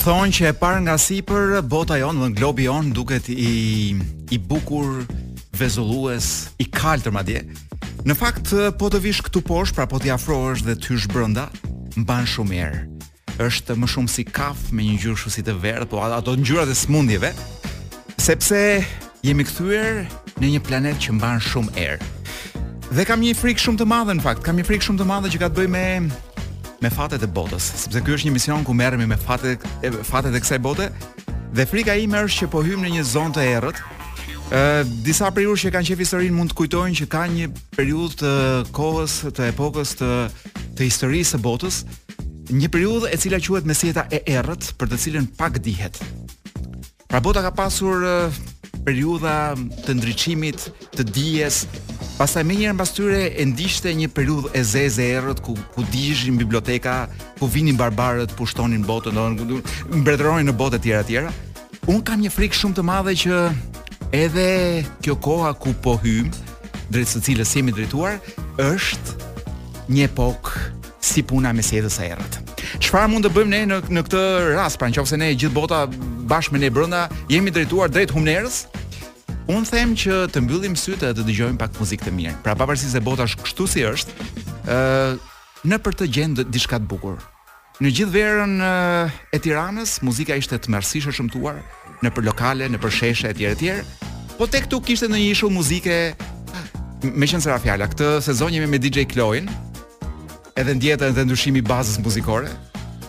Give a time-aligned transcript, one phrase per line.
[0.00, 3.92] thonë që e parë nga sipër bota jonë dhe globi jonë duket i
[4.32, 5.02] i bukur,
[5.60, 7.42] vezullues, i kaltër madje.
[8.08, 8.48] Në fakt
[8.80, 11.50] po të vish këtu poshtë, pra po t'i afrohesh dhe t'hysh brenda,
[12.00, 12.80] mban shumë mirë.
[13.44, 16.78] Është më shumë si kafë me një ngjyrë shusit të verdhë, po ato ngjyrat e
[16.80, 17.34] smundjeve.
[18.16, 18.62] Sepse
[19.26, 20.06] jemi kthyer
[20.40, 22.10] në një planet që mban shumë erë.
[22.90, 25.34] Dhe kam një frikë shumë të madhe në fakt, kam një frikë shumë të madhe
[25.34, 25.84] që ka të bëj me
[26.80, 30.34] me fatet e botës, sepse ky është një mision ku merremi me fatet e fatet
[30.36, 30.86] e kësaj bote.
[31.52, 33.80] Dhe frika ime është që po hyjmë në një zonë të errët.
[34.50, 38.18] Ëh, uh, disa prej që kanë qenë historinë mund të kujtojnë që ka një periudhë
[38.22, 38.30] të
[38.74, 40.12] kohës, të epokës të
[40.78, 41.82] të historisë së botës,
[42.50, 46.00] një periudhë e cila quhet mesjeta e errët, për të cilën pak dihet.
[47.10, 48.38] Pra bota ka pasur uh,
[48.84, 49.32] periudha
[49.84, 50.66] të ndriçimit
[50.96, 51.64] të dijes.
[52.18, 55.84] Pastaj më njëherë mbas tyre e ndiqte një periudhë e zezë e errët ku ku
[55.92, 57.06] dijshin biblioteka,
[57.38, 61.34] ku vinin barbarët, pushtonin botën, do të thonë, në botë të tjera të tjera.
[61.88, 63.40] Un kam një frikë shumë të madhe që
[64.16, 64.48] edhe
[65.04, 66.30] kjo kohë ku po hym,
[66.90, 68.18] drejt së cilës jemi drejtuar,
[68.60, 69.16] është
[69.90, 70.66] një epokë
[71.10, 72.44] si puna me sjedhës e errët
[72.78, 74.20] çfarë mund të bëjmë ne në në këtë
[74.54, 75.80] rast, pra nëse ne gjithë bota
[76.30, 78.66] bashkë me ne brenda jemi drejtuar drejt Humnerës,
[79.50, 82.34] Unë them që të mbyllim sytë dhe të dëgjojmë pak muzikë të mirë.
[82.44, 84.28] Pra pavarësisht se bota është kështu si është,
[84.70, 87.16] ë në për të gjendë diçka të bukur.
[87.82, 88.54] Në gjithë verën
[89.10, 91.58] e Tiranës, muzika ishte të mërësishë shumëtuar,
[92.06, 93.82] në për lokale, në për sheshe, e tjere tjere,
[94.38, 95.98] po tek këtu kishte në një ishull muzike,
[97.10, 99.50] me qënë se rafjala, këtë sezon jemi me DJ Kloin,
[100.58, 102.50] edhe ndjetën dhe ndryshimi bazës muzikore.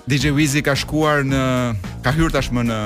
[0.09, 1.41] DJ Wizi ka shkuar në
[2.05, 2.79] ka hyr tashmë në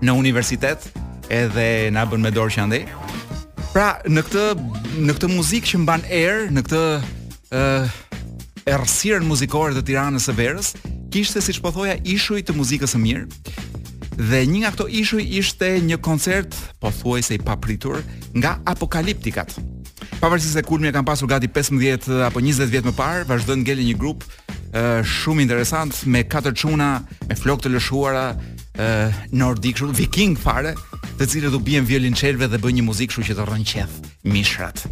[0.00, 0.86] në universitet,
[1.28, 2.84] edhe na bën me dorë që andej.
[3.74, 4.44] Pra, në këtë
[5.06, 10.34] në këtë muzikë që mban erë, në këtë ë uh, errësirën muzikore të Tiranës së
[10.38, 10.72] Verës,
[11.14, 13.28] kishte siç po thoja ishuj të muzikës së mirë.
[14.20, 18.00] Dhe një nga këto ishuj ishte një koncert, po i papritur,
[18.34, 19.56] nga Apokaliptikat.
[20.20, 23.86] Pavarësisht se kulmi e kanë pasur gati 15 apo 20 vjet më parë, vazhdojnë ngelin
[23.88, 26.88] një grup uh, shumë interesant me katër çuna,
[27.24, 30.74] me flokë të lëshuara, uh, nordik shumë viking fare,
[31.16, 34.84] të cilët u bien violinçelve dhe bën një muzikë, kështu që të rrën mishrat.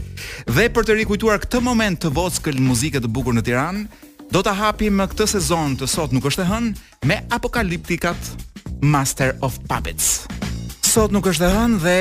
[0.49, 3.85] Dhe për të rikujtuar këtë moment të vogël muzikë të bukur në Tiranë,
[4.33, 6.73] do ta hapim këtë sezon të sot nuk është e hën
[7.05, 8.33] me Apokaliptikat
[8.81, 10.25] Master of Puppets.
[10.89, 11.97] Sot nuk është hënë dhe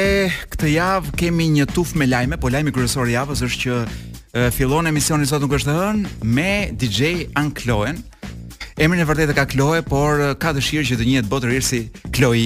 [0.53, 4.43] këtë javë kemi një tuf me lajme, po lajmi kryesor i javës është që e,
[4.55, 7.99] fillon emisioni sot nuk është hënë me DJ Ankloen.
[8.79, 11.81] Emrin e vërtetë ka Kloe, por ka dëshirë që të njihet botërisht si
[12.15, 12.45] Kloi.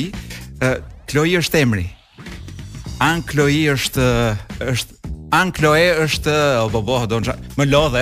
[1.12, 1.86] Kloi është emri.
[3.06, 4.08] An Kloi është
[4.74, 7.30] është An Kloe është o bo bo don
[7.62, 8.02] më lodhe.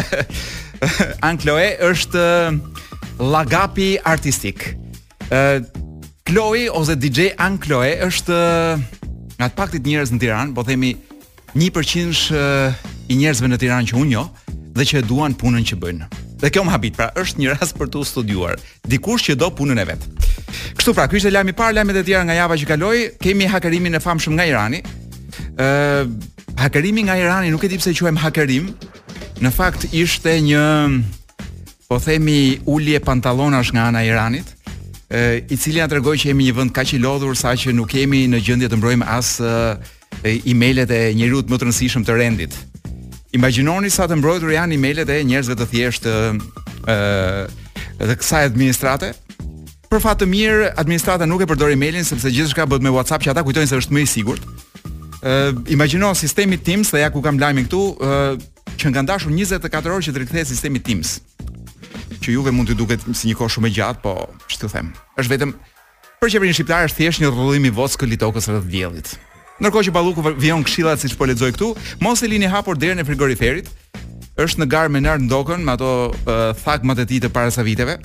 [1.28, 2.24] An Kloe është
[3.20, 4.70] lagapi artistik.
[5.28, 5.60] Ë
[6.30, 8.36] Chloe ose DJ An Chloe është
[9.40, 10.92] nga të paktit njerëz në Tiranë, po themi
[11.58, 14.26] 1% eh, i njerëzve në Tiranë që unë jo
[14.78, 16.10] dhe që e duan punën që bëjnë.
[16.44, 19.82] Dhe kjo më habit, pra është një rast për të studiuar, dikush që do punën
[19.82, 20.06] e vet.
[20.78, 23.50] Kështu pra, ky ishte lajmi i parë, lajmet e tjera nga java që kaloi, kemi
[23.50, 24.84] hakerimin e famshëm nga Irani.
[24.86, 28.70] Ë, uh, eh, hakerimi nga Irani, nuk e di pse e quajmë hakerim.
[29.42, 30.64] Në fakt ishte një
[31.90, 34.56] po themi ulje pantallonash nga ana e Iranit
[35.50, 38.42] i cili na tregoi që jemi një vend kaq i lodhur saqë nuk jemi në
[38.46, 39.54] gjendje të mbrojmë as e,
[40.52, 42.58] emailet e njerëzit më të rëndësishëm të rendit.
[43.38, 47.00] Imagjinoni sa të mbrojtur janë emailet e njerëzve të thjeshtë ë
[48.06, 49.12] dhe kësaj administrate.
[49.90, 53.34] Për fat të mirë, administrata nuk e përdor emailin sepse gjithçka bëhet me WhatsApp që
[53.34, 54.46] ata kujtojnë se është më i sigurt.
[55.24, 59.90] ë Imagjino sistemi Teams, dhe ja ku kam lajmin këtu, ë që nga dashur 24
[59.98, 61.18] orë që të rikthehet sistemi Teams
[62.30, 64.92] që juve mund të duket si një kohë shumë e gjatë, po ç'të them.
[65.18, 65.54] Ës vetëm
[66.20, 69.14] për qeverinë shqiptare është thjesht një rrëllim i vocës litokës rreth diellit.
[69.60, 71.72] Ndërkohë që balluku vjen këshilla siç po lexoj këtu,
[72.04, 73.70] mos e lini hapur derën e frigoriferit.
[74.40, 77.60] është në garë me nar ndokën me ato uh, thakmat e tij të para sa
[77.62, 77.98] viteve.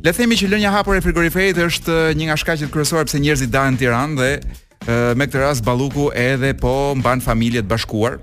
[0.00, 3.52] Le të themi që lënia hapur e frigoriferit është një nga shkaqet kryesore pse njerëzit
[3.52, 8.14] dalin në Tiranë dhe uh, me këtë rast balluku edhe po mban familje të bashkuar.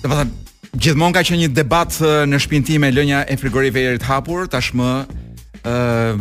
[0.00, 0.32] Dhe thënë,
[0.74, 1.94] Gjithmonë ka qenë një debat
[2.28, 4.88] në shtëpinë time lënia e frigoriferit hapur, tashmë
[5.64, 6.16] ë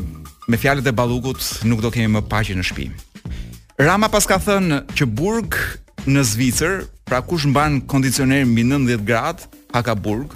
[0.45, 2.89] me fjalët e Ballukut nuk do kemi më paqe në shtëpi.
[3.81, 5.57] Rama pas ka thënë që burg
[6.05, 10.31] në Zvicër, pra kush mban kondicioner mbi 90 gradë, pa ka burg.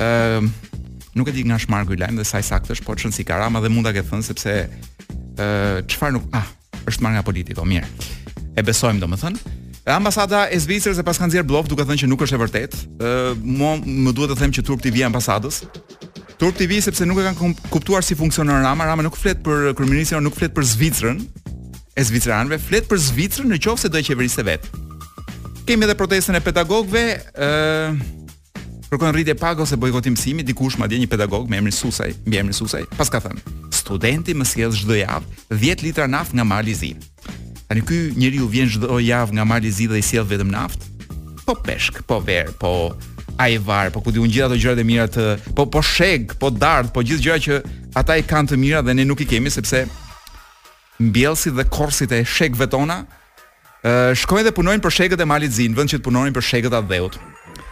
[0.00, 0.40] ë
[1.12, 3.24] nuk e di nga shmar ky lajm dhe sa i saktë është, por çon si
[3.28, 4.50] Rama dhe mund ta ke thënë sepse
[5.36, 5.48] ë
[5.86, 6.46] çfarë nuk, ah,
[6.88, 7.86] është marrë nga politiko, mirë.
[8.56, 9.59] E besojmë domethënë.
[9.88, 12.80] Ambasada e Zvicrës e pas kanë zier duke thënë që nuk është e vërtetë.
[13.00, 15.62] Ë mua më duhet të them që Turp TV e ambasadës.
[16.40, 20.20] Turp TV sepse nuk e kanë kuptuar si funksionon Rama, Rama nuk flet për kryeministin,
[20.24, 21.20] nuk flet për Zvicrën
[21.96, 24.68] e Zvicranëve flet për Zvicrën në qoftë se do e qeverisë vet.
[25.68, 31.06] Kemi edhe protestën e pedagogëve, ë kërkojnë rritje pagë ose bojkotim mësimi, dikush madje një
[31.12, 33.44] pedagog me emrin Susaj, me emrin Susaj, pas ka thënë,
[33.78, 36.90] studenti më sjell çdo javë 10 litra naftë nga Mali Zi.
[37.70, 40.88] Tani ky njeriu vjen çdo javë nga Malezi dhe i sjell vetëm naftë.
[41.46, 42.90] Po peshk, po ver, po
[43.38, 46.90] ajvar, po ku di gjithë ato gjërat e mira të, po po sheg, po dard,
[46.90, 47.60] po gjithë gjëra që
[48.02, 49.84] ata i kanë të mira dhe ne nuk i kemi sepse
[50.98, 53.04] mbjellësit dhe korsit e shegëve tona
[53.86, 56.74] ë shkojnë dhe punojnë për shegët e Malezi, në vend që të punonin për shegët
[56.74, 57.20] e Dheut,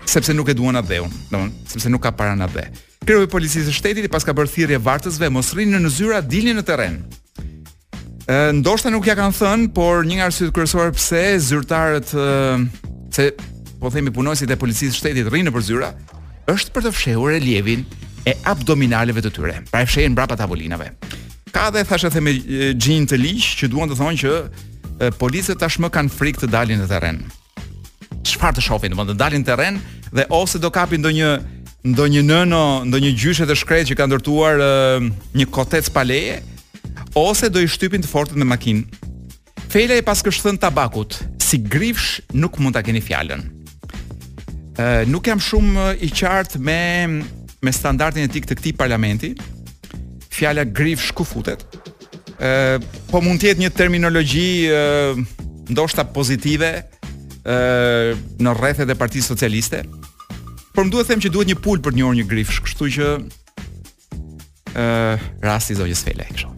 [0.09, 2.69] sepse nuk e duan atë Dheun, domthonë, sepse nuk ka para në dhe.
[3.03, 6.23] Kryeu i policisë së shtetit i pas ka bërë thirrje vartësve, mos rrinë në zyra,
[6.23, 7.03] dilni në terren
[8.29, 12.59] ndoshta nuk ja kanë thënë, por një nga arsyet kryesorë pse zyrtarët e,
[13.15, 13.31] se
[13.81, 15.89] po themi punonësit e policisë shtetit rrinë nëpër zyra,
[16.53, 17.87] është për të fshehur elevin
[18.29, 19.55] e abdominaleve të tyre.
[19.71, 20.91] Pra e fshehin mbrapa tavolinave.
[21.55, 22.35] Ka dhe thashë themi
[22.77, 26.89] gjinë të liqë që duan të thonë që policët tashmë kanë frikë të dalin në
[26.93, 27.23] terren.
[28.29, 29.81] Çfarë të shohin, domethënë të dalin në terren
[30.19, 31.33] dhe ose do kapin ndonjë
[31.89, 34.61] ndonjë nëno, ndonjë gjyshe të shkretë që ka ndërtuar
[35.39, 36.43] një kotec pa leje,
[37.19, 39.11] ose do i shtypin të fortët me makinë.
[39.69, 43.43] Fela e pas kështën tabakut, si grifsh nuk mund të keni fjallën.
[44.79, 46.81] E, nuk jam shumë i qartë me,
[47.65, 49.33] me standartin e tik të këti parlamenti,
[50.33, 51.65] fjalla grifsh ku futet,
[52.41, 52.79] e,
[53.11, 54.79] po mund tjetë një terminologi e,
[55.73, 57.59] ndoshta pozitive e,
[58.39, 59.83] në rrethet dhe partijës socialiste,
[60.73, 63.11] por më duhet them që duhet një pull për një orë një grifsh, kështu që
[64.79, 64.89] e,
[65.45, 66.58] rasti zogjës fele e kështu.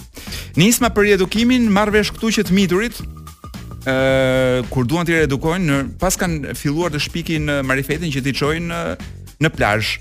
[0.58, 2.96] Nisma për edukimin, marr vesh këtu që të miturit.
[3.88, 8.66] ë kur duan të edukojnë, në, pas kanë filluar të shpikin marifetin që ti çojnë
[8.68, 8.80] në,
[9.46, 10.00] në plazh.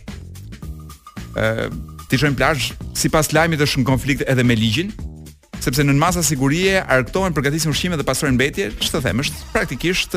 [1.39, 1.69] ë
[2.09, 4.89] ti çojnë plazh sipas lajmit është në konflikt edhe me ligjin
[5.61, 10.15] sepse nën masa sigurie arktohen përgatisin ushqime dhe pastrojnë mbetje, ç'të them, është praktikisht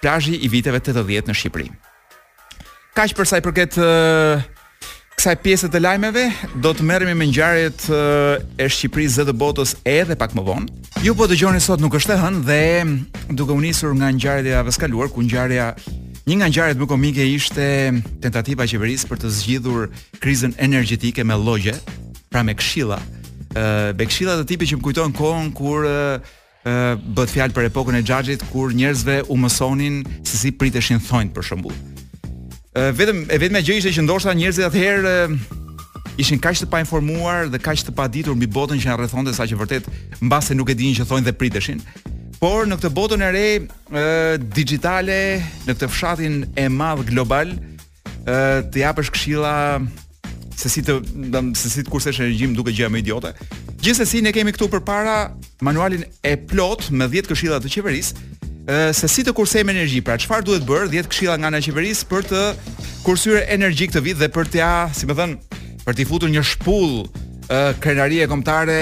[0.00, 1.68] plazhi i viteve 80 në Shqipëri.
[2.96, 3.76] Kaq për sa i përket
[5.16, 6.26] kësaj pjesë të lajmeve
[6.64, 10.80] do të merremi me ngjarjet e Shqipërisë zë të botës edhe pak më vonë.
[11.04, 14.54] Ju po dëgjoni sot nuk është e hënë dhe duke u nisur nga ngjarjet e
[14.54, 15.70] javës kaluar ku ngjarja
[16.28, 17.66] një nga ngjarjet më komike ishte
[18.22, 19.88] tentativa e qeverisë për të zgjidhur
[20.22, 21.74] krizën energjetike me llogje,
[22.30, 23.00] pra me këshilla.
[23.50, 26.00] ë me këshilla të tipit që më kujtojnë kohën kur ë
[27.16, 31.42] bëhet fjalë për epokën e xhaxhit kur njerëzve u mësonin se si priteshin thonjt për
[31.52, 31.74] shembull
[32.74, 35.14] vetëm e vetme gjë ishte që ndoshta njerëzit atëherë
[36.22, 39.58] ishin kaq të painformuar dhe kaq të paditur mbi botën që na rrethonte sa që
[39.58, 39.88] vërtet
[40.20, 41.82] mbase nuk e dinin që thonë dhe priteshin.
[42.40, 44.04] Por në këtë botën e re e,
[44.54, 45.16] digitale,
[45.66, 49.54] në këtë fshatin e madh global, ë të japësh këshilla
[50.60, 51.00] se si të
[51.32, 53.34] dam, se si të kursesh në gym duke gjë më idiote.
[53.80, 55.18] Gjithsesi ne kemi këtu përpara
[55.64, 58.29] manualin e plot me 10 këshilla të qeverisë
[58.94, 60.00] se si të kursejmë energji.
[60.04, 62.42] Pra çfarë duhet bërë 10 këshilla nga ana e qeverisë për të
[63.06, 65.32] kursyer energji këtë vit dhe për të, si më thën,
[65.86, 66.92] për t'i futur një shpull
[67.50, 68.78] ë krenarie kombëtare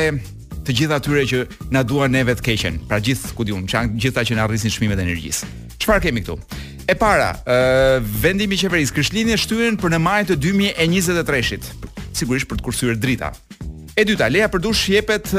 [0.68, 2.82] të gjitha atyre që na duan neve të keqen.
[2.90, 5.48] Pra gjithë ku diun, çanq gjithta që na rrisin çmimet e energjisë.
[5.80, 6.36] Çfarë kemi këtu?
[6.88, 11.64] E para, ë vendimi i qeverisë Krishtlindje shtyhen për në maj të 2023-shit,
[12.16, 13.32] sigurisht për të kursyer drita.
[13.98, 15.32] E dyta, leja për dush jepet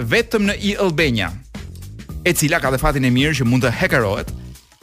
[0.00, 1.28] vetëm në i Albania
[2.22, 4.30] e cila ka dhe fatin e mirë që mund të hekerohet,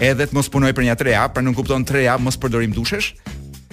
[0.02, 3.14] edhe të mos punoj për një treja, pra nuk kupton treja mos përdorim dushesh.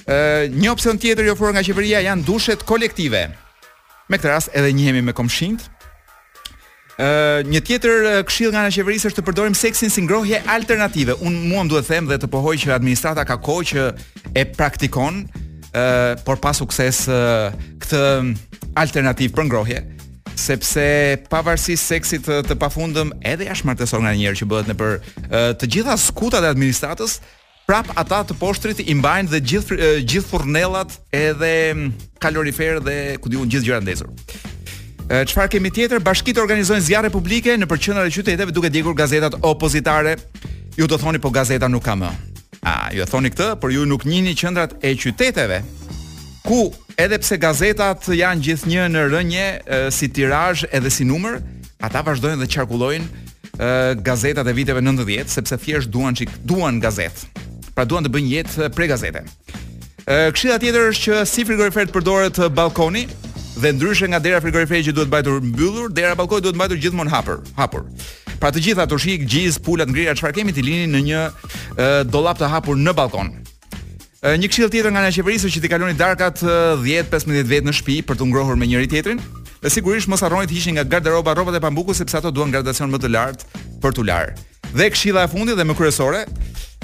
[0.04, 3.26] Ë, një opsion tjetër i ofruar nga qeveria janë dushet kolektive.
[4.10, 5.70] Me këtë rast edhe njihemi me komshinjt.
[7.00, 11.16] Ë, një tjetër këshill nga ana e qeverisë është të përdorim seksin si ngrohje alternative.
[11.24, 13.86] Unë mua duhet të them dhe të pohoj që administrata ka kohë që
[14.36, 18.04] e praktikon, ë, por pa sukses këtë
[18.84, 19.82] alternativë për ngrohje
[20.40, 20.86] sepse
[21.30, 24.96] pavarësisht seksit të, të pafundëm edhe jashtëmartesor nga njëherë që bëhet nëpër
[25.60, 27.18] të gjitha skutat e administratës,
[27.68, 31.52] prap ata të poshtrit i mbajnë dhe gjithë gjith furnellat edhe
[32.22, 34.10] kaloriferë dhe ku diun gjithë gjëra ndezur.
[35.04, 36.00] Çfarë kemi tjetër?
[36.04, 40.14] Bashkitë organizojnë zjarre publike nëpër qendrat e qyteteve duke djegur gazetat opozitare.
[40.76, 42.08] Ju do thoni po gazeta nuk ka më.
[42.64, 45.60] A, ju e thoni këtë, por ju nuk njini qendrat e qyteteve
[46.44, 49.44] ku edhe pse gazetat janë gjithnjë në rënje
[49.94, 51.40] si tirazh edhe si numër,
[51.82, 56.14] ata vazhdojnë dhe qarkullojnë gazetat e viteve 90, sepse thjesht duan
[56.46, 57.26] duan gazet,
[57.74, 59.24] pra duan të bëjnë jetë pre gazete.
[60.04, 63.06] Këshilla tjetër është që si frigorifer të përdoret balkoni,
[63.54, 67.40] dhe ndryshe nga dera frigoriferi që duhet mbajtur mbyllur, dera balkoni duhet mbajtur gjithmonë hapur,
[67.56, 67.86] hapur.
[68.42, 72.38] Pra të gjitha të shik, gjiz, pulat, ngrira, çfarë kemi ti lini në një dollap
[72.42, 73.43] të hapur në balkonë
[74.40, 76.40] një këshill tjetër nga ana e qeverisë që t'i kaloni darkat
[76.80, 79.18] 10-15 vjet në shtëpi për të ngrohur me njëri tjetrin.
[79.60, 82.88] Dhe sigurisht mos harroni të hiqni nga garderoba rrobat e pambuku sepse ato duan gradacion
[82.92, 84.32] më të lartë për tu larë.
[84.78, 86.24] Dhe këshilla e fundit dhe më kryesore,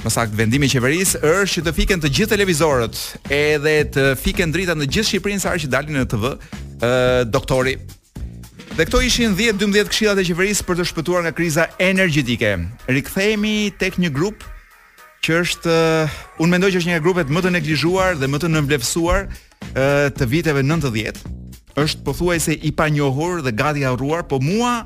[0.04, 3.00] më saktë vendimi i qeverisë është që të fiken të gjithë televizorët
[3.38, 6.34] edhe të fiken drita në gjithë Shqipërinë sa që dalin në TV,
[6.84, 6.90] ë
[7.32, 7.78] doktori.
[8.76, 12.54] Dhe këto ishin 10-12 këshillat e qeverisë për të shpëtuar nga kriza energjetike.
[12.88, 14.44] Rikthehemi tek një grup
[15.24, 18.38] që është uh, unë mendoj që është një nga grupet më të neglizhuar dhe më
[18.40, 21.20] të nënvlefsuar uh, të viteve 90.
[21.80, 24.78] Është pothuajse i panjohur dhe gati harruar, po mua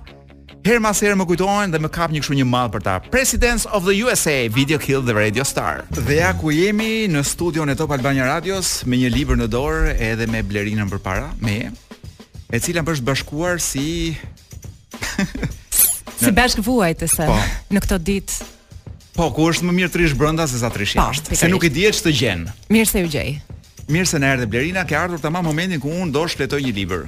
[0.64, 2.96] herë mas herë më kujtohen dhe më kap një kështu një mall për ta.
[3.14, 5.84] Presidents of the USA, Video Kill the Radio Star.
[5.94, 9.94] Dhe ja ku jemi në studion e Top Albania Radios me një libër në dorë
[10.02, 11.70] edhe me Blerinën përpara, me
[12.54, 13.86] e cila më është bashkuar si
[16.18, 17.38] si bashkëvuajtëse po.
[17.74, 18.53] në këtë ditë
[19.14, 21.36] Po, ku është më mirë trish brenda se sa trish po, jashtë?
[21.38, 22.40] Se nuk i dihet ç'të gjën.
[22.74, 23.36] Mirë se u gjej.
[23.86, 27.04] Mirë se na erdhe Blerina, ke ardhur tamam momentin ku unë do shpletoj një libër.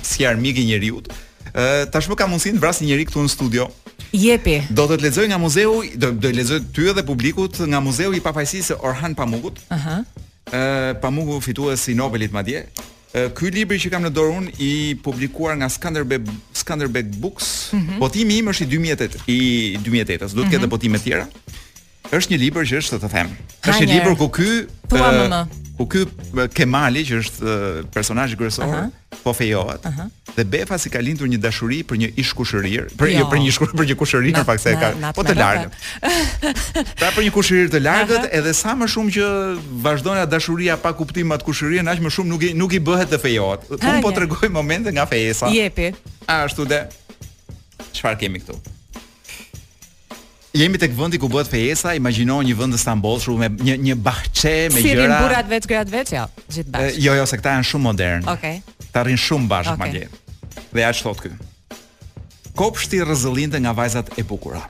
[0.12, 1.10] si armik i njerëzit.
[1.58, 3.68] Ë tashmë ka mundësi të vrasë njëri këtu në studio.
[4.14, 4.62] Jepi.
[4.70, 8.20] Do të lexoj nga muzeu, do do të lexoj ty edhe publikut nga muzeu i
[8.22, 9.58] papajisë Orhan Pamukut.
[9.74, 9.76] Ëh.
[9.76, 10.04] Uh -huh.
[10.52, 12.64] Ë Pamuku fitues i Nobelit madje.
[13.12, 14.72] Ky libër që kam në dorë un i
[15.04, 17.72] publikuar nga Skanderbeg Skanderbeg Books.
[17.72, 18.00] Mm -hmm.
[18.02, 19.38] Botimi im është i 2008, i
[19.84, 20.36] 2008.
[20.36, 20.68] Duhet të ketë mm -hmm.
[20.70, 21.28] botime të tjera.
[22.12, 23.30] Është një libër që është të them.
[23.64, 24.52] Është një libër ku ky
[25.78, 26.02] ku ky
[26.58, 27.54] Kemali që është
[27.94, 29.22] personazhi kryesor uh -huh.
[29.24, 29.86] po fejohet.
[29.90, 30.10] Uh -huh.
[30.38, 33.26] Dhe Befa si ka lindur një dashuri për një ish kushërir, për jo, jo.
[33.32, 34.90] për një ish për një kushërir në fakt se e ka.
[35.18, 35.74] po të largët.
[37.00, 38.38] pra për një kushërir të largët, uh -huh.
[38.42, 39.26] edhe sa më shumë që
[39.86, 43.08] vazhdon atë dashuri pa kuptim atë kushërir, aq më shumë nuk i nuk i bëhet
[43.14, 43.62] të fejohet.
[43.78, 45.46] Un po tregoj momente nga fejesa.
[45.58, 45.88] Jepi.
[46.28, 46.80] Ashtu de.
[47.96, 48.56] Çfarë kemi këtu?
[50.58, 54.54] jemi tek vendi ku bëhet fejesa, imagjino një vend të stambollshëm me një një bahçe
[54.74, 55.06] me gjëra.
[55.06, 56.24] Si burrat vetë gjërat vetë, jo,
[56.56, 57.02] gjithë bashkë.
[57.06, 58.26] Jo, jo, se këta janë shumë modern.
[58.34, 58.56] Okej.
[58.66, 58.88] Okay.
[58.96, 59.84] Ta rrin shumë bashkë okay.
[59.84, 60.62] madje.
[60.74, 61.32] Dhe ja çthot këy.
[62.58, 64.64] Kopshti rrëzëllinte nga vajzat e bukura.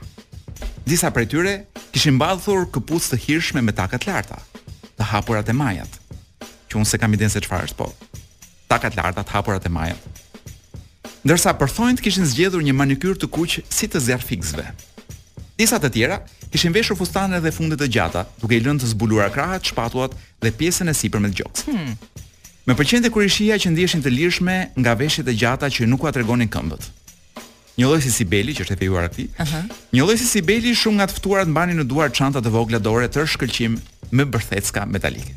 [0.88, 1.54] Disa prej tyre
[1.94, 4.38] kishin mbathur këpucë të hirshme me taka të larta,
[4.98, 5.96] të hapurat e majat.
[6.68, 7.88] Që unë se kam iden se çfarë është, po.
[8.68, 10.22] Taka të larta, të hapurat e majat.
[11.24, 14.66] Ndërsa përthojnë të kishin zgjedhur një manikyr të kuq si të zjarfikësve.
[15.58, 16.20] Disa të tjera
[16.52, 20.12] kishin veshur fustane dhe funde të gjata, duke i lënë të zbuluara krahët, shpatullat
[20.44, 21.64] dhe pjesën e sipër me gjoks.
[21.66, 21.96] Hmm.
[22.68, 26.12] Më pëlqente kur ishia që ndiheshin të lirshme nga veshjet e gjata që nuk ua
[26.14, 26.86] tregonin këmbët.
[27.78, 29.26] Një lloj si Sibeli që është e fejuar aty.
[29.34, 29.66] Uh -huh.
[29.94, 33.08] Një lloj si Sibeli shumë nga të ftuarat mbanin në duar çanta të vogla dore
[33.10, 33.78] të shkëlqim
[34.14, 35.34] me bërthecka metalike.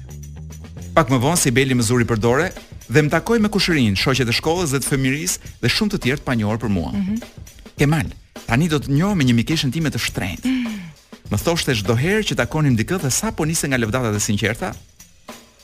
[0.93, 2.51] Pak më vonë Sibeli më zuri për dore
[2.93, 6.17] dhe më takoi me kushërinë, shoqet e shkollës dhe të fëmijërisë dhe shumë të tjerë
[6.21, 6.89] të panjohur për mua.
[6.93, 7.15] Uh mhm.
[7.15, 7.53] -huh.
[7.79, 8.07] Kemal,
[8.45, 10.47] Tani do të njohë me një mikeshën time të shtrenjtë.
[10.47, 11.29] Mm.
[11.31, 14.73] Më thoshte çdo herë që takonim dikë dhe sa po nisi nga lëvdatat e sinqerta,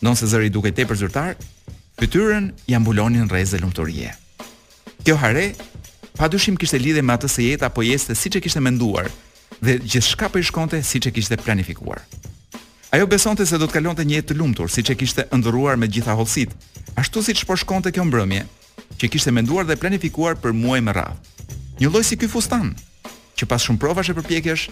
[0.02, 1.34] ndonse zëri dukej tepër zyrtar,
[2.00, 4.14] fytyrën ja mbulonin rrezë lumturie.
[5.04, 5.50] Kjo hare
[6.20, 9.12] padyshim kishte lidhje me atë se jeta po jeste siç e kishte menduar
[9.62, 12.02] dhe gjithçka po i shkonte siç e kishte planifikuar.
[12.96, 15.90] Ajo besonte se do të kalonte një jetë të lumtur, siç e kishte ëndrruar me
[15.92, 16.54] gjitha hollësit,
[16.96, 18.46] ashtu siç po shkonte kjo mbrëmje,
[18.98, 21.18] që kishte menduar dhe planifikuar për muaj më radh.
[21.78, 22.72] Një lloj si ky fustan,
[23.38, 24.64] që pas shumë provash e përpjekjesh,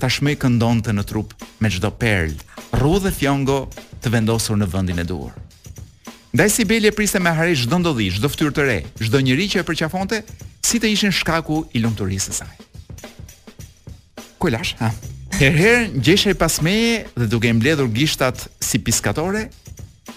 [0.00, 2.32] tashmë i këndonte në trup me çdo perl,
[2.72, 3.56] rrudhë dhe fjongo
[4.00, 5.34] të vendosur në vendin e duhur.
[6.32, 9.60] Ndaj Sibeli e priste me harë çdo ndodhi, çdo ftyrë të re, çdo njëri që
[9.60, 10.22] e përqafonte,
[10.64, 12.56] si të ishin shkaku i lumturisë së saj.
[14.40, 14.88] Kulash, ha.
[15.36, 19.50] Herë herë i pas dhe duke mbledhur gishtat si piskatore,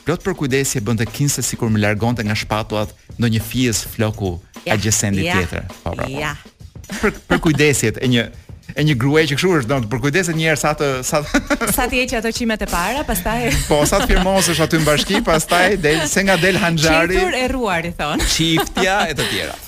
[0.07, 5.25] plot për kujdesje bënte kinse sikur më largonte nga shpatullat ndonjë fies floku ja, adjacenti
[5.27, 5.65] ja, tjetër.
[5.83, 6.31] Po, ja.
[7.01, 8.27] Për për kujdesjet e një
[8.77, 11.57] e një gruaje që kështu është domethënë për kujdeset një herë sa të sa të
[11.75, 15.21] sa të heqë ato qimet e para, pastaj Po, sa të firmosesh aty në bashki,
[15.27, 17.17] pastaj del se nga del hanxhari.
[17.17, 18.23] Çiftur e ruar i thon.
[18.37, 19.59] Çiftja e të tjera.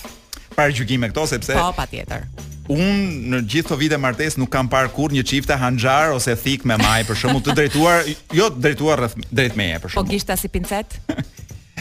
[0.55, 2.27] Para gjykime këto sepse Po, patjetër
[2.69, 6.65] un në gjithë këto vite martesë nuk kam parë kur një çifte hanxhar ose thik
[6.69, 8.03] me maj për shkakun të drejtuar,
[8.37, 10.05] jo drejtuar rreth drejt meje për shkakun.
[10.05, 10.99] Po gishta si pincet?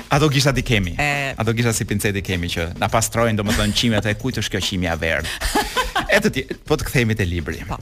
[0.08, 0.94] A do gishta kemi?
[0.98, 4.56] A do gishta si pincet i kemi që na pastrojnë domethënë qimet e kujt është
[4.56, 5.28] kjo qimja verd.
[6.08, 7.58] E të ti, po të kthehemi te libri.
[7.68, 7.76] Po.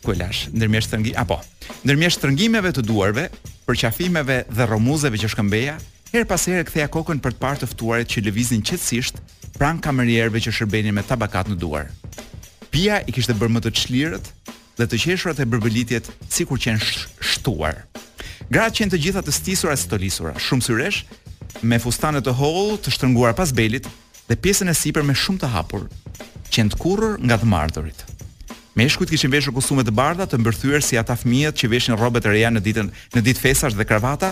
[0.00, 0.46] Ku lash?
[0.48, 1.36] Ndërmjet shtrëngimeve, apo.
[1.84, 3.26] Ndërmjet shtrëngimeve të duarve,
[3.68, 5.74] përqafimeve dhe romuzeve që shkëmbeja,
[6.08, 9.18] Her pas herë ktheja kokën për të parë të ftuarit që lëviznin qetësisht
[9.58, 11.90] pran kamerierëve që shërbenin me tabakat në duar.
[12.72, 14.30] Pia i kishte bërë më të çlirët
[14.78, 17.82] dhe të qeshurat e bërbëlitjet sikur qenë sh shtuar.
[18.48, 21.02] Gratë qenë të gjitha të stisura se të lisura, shumë syresh,
[21.68, 23.88] me fustane të hollë të shtrënguar pas belit
[24.28, 25.84] dhe pjesën e sipër me shumë të hapur,
[26.54, 28.06] qenë të kurrur nga të martorit.
[28.78, 32.32] Meshkujt kishin veshur kostume të bardha të mbërthyer si ata fëmijët që veshin rrobat e
[32.32, 34.30] reja në ditën në ditë festash dhe kravata,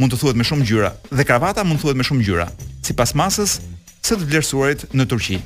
[0.00, 2.46] mund të thuhet me shumë ngjyra dhe kravata mund të thuhet me shumë ngjyra,
[2.86, 3.58] sipas masës
[4.02, 5.38] së të vlerësuarit në Turqi.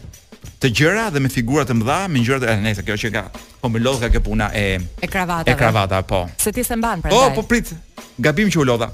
[0.62, 3.24] Të gjëra dhe me figura të mëdha, me ngjyra të nejse, kjo që ka
[3.64, 4.66] homologa po kjo, kjo puna e
[5.02, 5.50] e kravata.
[5.52, 6.22] E kravata, po.
[6.40, 7.34] Se ti s'e mban po, prandaj.
[7.34, 7.72] Po, po prit.
[8.18, 8.88] Gabim që u lodha.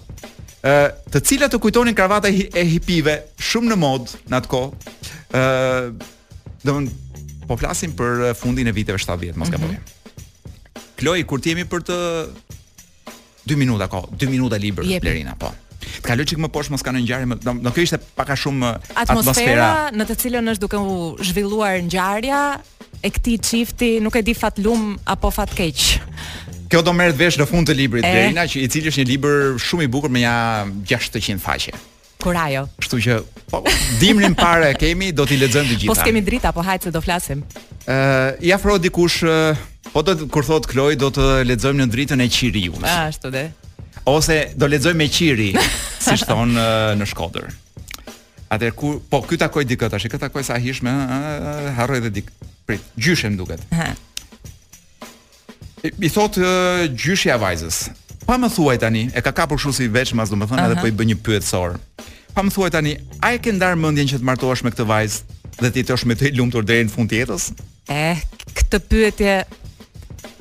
[0.67, 4.95] Ë, të cilat të kujtonin kravata e hipive shumë në mod në atë kohë.
[5.39, 5.93] Ë,
[6.65, 6.77] do
[7.47, 9.73] po flasim për eh, fundin e viteve 70, mos gaboj.
[9.77, 10.83] Mm -hmm.
[10.99, 11.97] Kloi, kur ti jemi për të
[13.47, 15.03] 2 minuta ko, 2 minuta libër yep.
[15.05, 15.51] Lerina, po.
[15.83, 18.93] Të kaloj çik më poshtë mos kanë ngjarje, do të ishte pak a shumë eh,
[19.03, 19.69] atmosfera, atmosfera
[19.99, 20.97] në të cilën është duke u
[21.27, 22.43] zhvilluar ngjarja
[23.03, 26.69] e këtij çifti, nuk e di fatlum apo fat keq.
[26.71, 29.57] Kjo do merret vesh në fund të librit Lerina, që i cili është një libër
[29.61, 30.39] shumë i bukur me ja
[30.95, 31.75] 600 faqe.
[32.23, 32.69] Kurajo ajo?
[32.83, 33.17] Kështu që
[33.51, 33.61] po,
[34.01, 35.91] dimrin para kemi, do t'i lexojmë të po gjitha.
[35.93, 37.43] Po s'kemi drita, po hajtë se do flasim.
[37.83, 39.59] Ë, uh, ja fro dikush, uh,
[39.93, 42.79] po do kur thot Kloj do të lexojmë në dritën e Qiriut.
[42.87, 43.47] Ashtu de.
[44.11, 45.51] Ose do lexojmë me Qiri,
[46.03, 47.51] si thon uh, në Shkodër.
[48.55, 52.11] Atë ku po ky takoj dikë tash, këta takoj sa hijshme, uh, uh, harroj edhe
[52.21, 52.31] dik.
[52.63, 53.59] Prit, gjyshem duket.
[53.75, 53.89] Ha.
[55.83, 57.83] I, i thot uh, gjyshja vajzës.
[58.23, 60.87] Pa më thuaj tani, e ka kapur shumë si veç, mas do më edhe po
[60.87, 61.49] i bë një pyet
[62.33, 65.41] pa më thuaj tani, a e ke ndarë mendjen që të martohesh me këtë vajzë
[65.63, 67.49] dhe ti të jesh me të lumtur deri në fund të jetës?
[67.93, 68.17] E,
[68.59, 69.35] këtë pyetje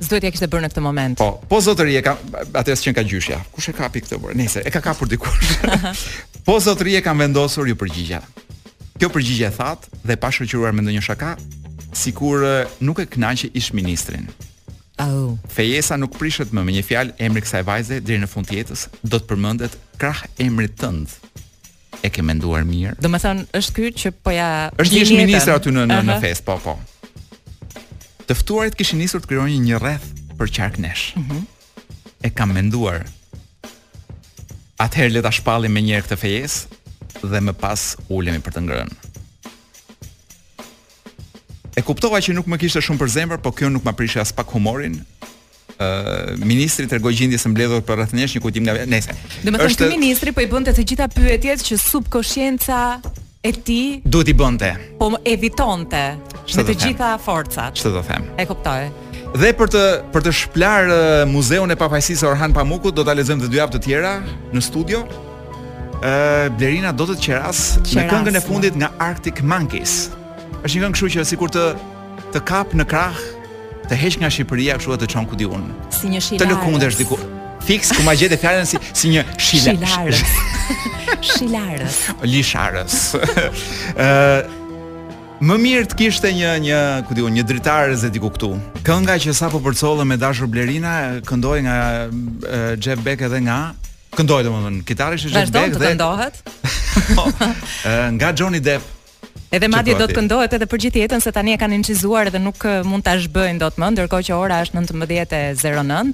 [0.02, 1.20] s'do të ja kishte bërë në këtë moment.
[1.22, 2.16] Po, po zotëri e ka
[2.60, 3.42] atë që ka gjyshja.
[3.54, 4.38] Kush e kapi këtë burë?
[4.40, 5.58] Nëse e ka kapur dikush.
[6.48, 8.22] po zotëri e kam vendosur ju përgjigja.
[9.02, 11.36] Kjo përgjigje e that dhe pa shoqëruar me ndonjë shaka,
[11.94, 12.46] sikur
[12.82, 14.30] nuk e kënaqë ish ministrin.
[15.02, 15.32] Au.
[15.32, 15.50] Oh.
[15.50, 18.86] Fejesa nuk prishet më me një fjalë emri kësaj vajze deri në fund të jetës,
[19.02, 21.21] do të përmendet krah emrit tënd
[22.02, 22.98] e ke menduar mirë.
[23.02, 24.48] Do të thonë, është ky që po ja
[24.82, 26.76] është një ministër aty në në, në fest, po po.
[28.28, 31.12] Të ftuarit kishin nisur të krijonin një rreth për qark nesh.
[31.22, 31.48] Mm
[32.22, 33.02] E kam menduar.
[34.78, 36.58] Atëherë le ta shpallim me një këtë fejes
[37.32, 38.98] dhe më pas ulemi për të ngrënë.
[41.82, 44.30] E kuptova që nuk më kishte shumë për zemër, po kjo nuk më prishte as
[44.38, 45.00] pak humorin,
[46.44, 49.00] ministri tregoi gjendjes së mbledhur për rrethnesh një kujtim nga më
[49.48, 52.82] Domethënë ky ministri po i bënte të gjitha pyetjet që subkonsciencia
[53.44, 54.72] e ti duhet i bënte.
[55.00, 56.04] Po evitonte
[56.56, 57.74] me të gjitha forcat.
[57.80, 58.28] të do them?
[58.38, 58.82] E kuptoj.
[59.36, 63.46] Dhe për të për të shplar uh, muzeun e papajsisë Orhan Pamukut do ta lexojmë
[63.46, 64.14] të dy javë të tjera
[64.54, 65.06] në studio.
[66.02, 68.48] Ë uh, Blerina do të qeras, qeras me këngën e po.
[68.52, 70.10] fundit nga Arctic Monkeys.
[70.66, 71.66] Është një këngë kështu që sikur të
[72.34, 73.18] të kap në krah
[73.90, 75.76] të heq nga Shqipëria kështu të çon ku di unë.
[75.98, 76.44] Si një shilar.
[76.44, 77.18] Të lëkundesh diku.
[77.66, 80.12] Fiks ku ma gjetë fjalën si si një shilar.
[81.22, 82.00] Shilarës.
[82.30, 83.06] Lisharës.
[83.98, 84.10] Ë
[85.42, 88.50] Më mirë të kishte një një, ku diun, një dritares e diku këtu.
[88.86, 90.92] Kënga që sapo përcollën me Dashur Blerina
[91.26, 93.56] këndoi nga uh, Jeff Beck edhe nga
[94.14, 96.38] këndoi domethënë kitarisht Jeff Beck dhe këndohet.
[97.18, 97.26] Po,
[98.20, 99.00] nga Johnny Depp.
[99.52, 102.40] Edhe madje do të këndohet edhe për gjithë jetën se tani e kanë incizuar dhe
[102.40, 106.14] nuk mund ta zhbëjnë dot më, ndërkohë që ora është 19:09.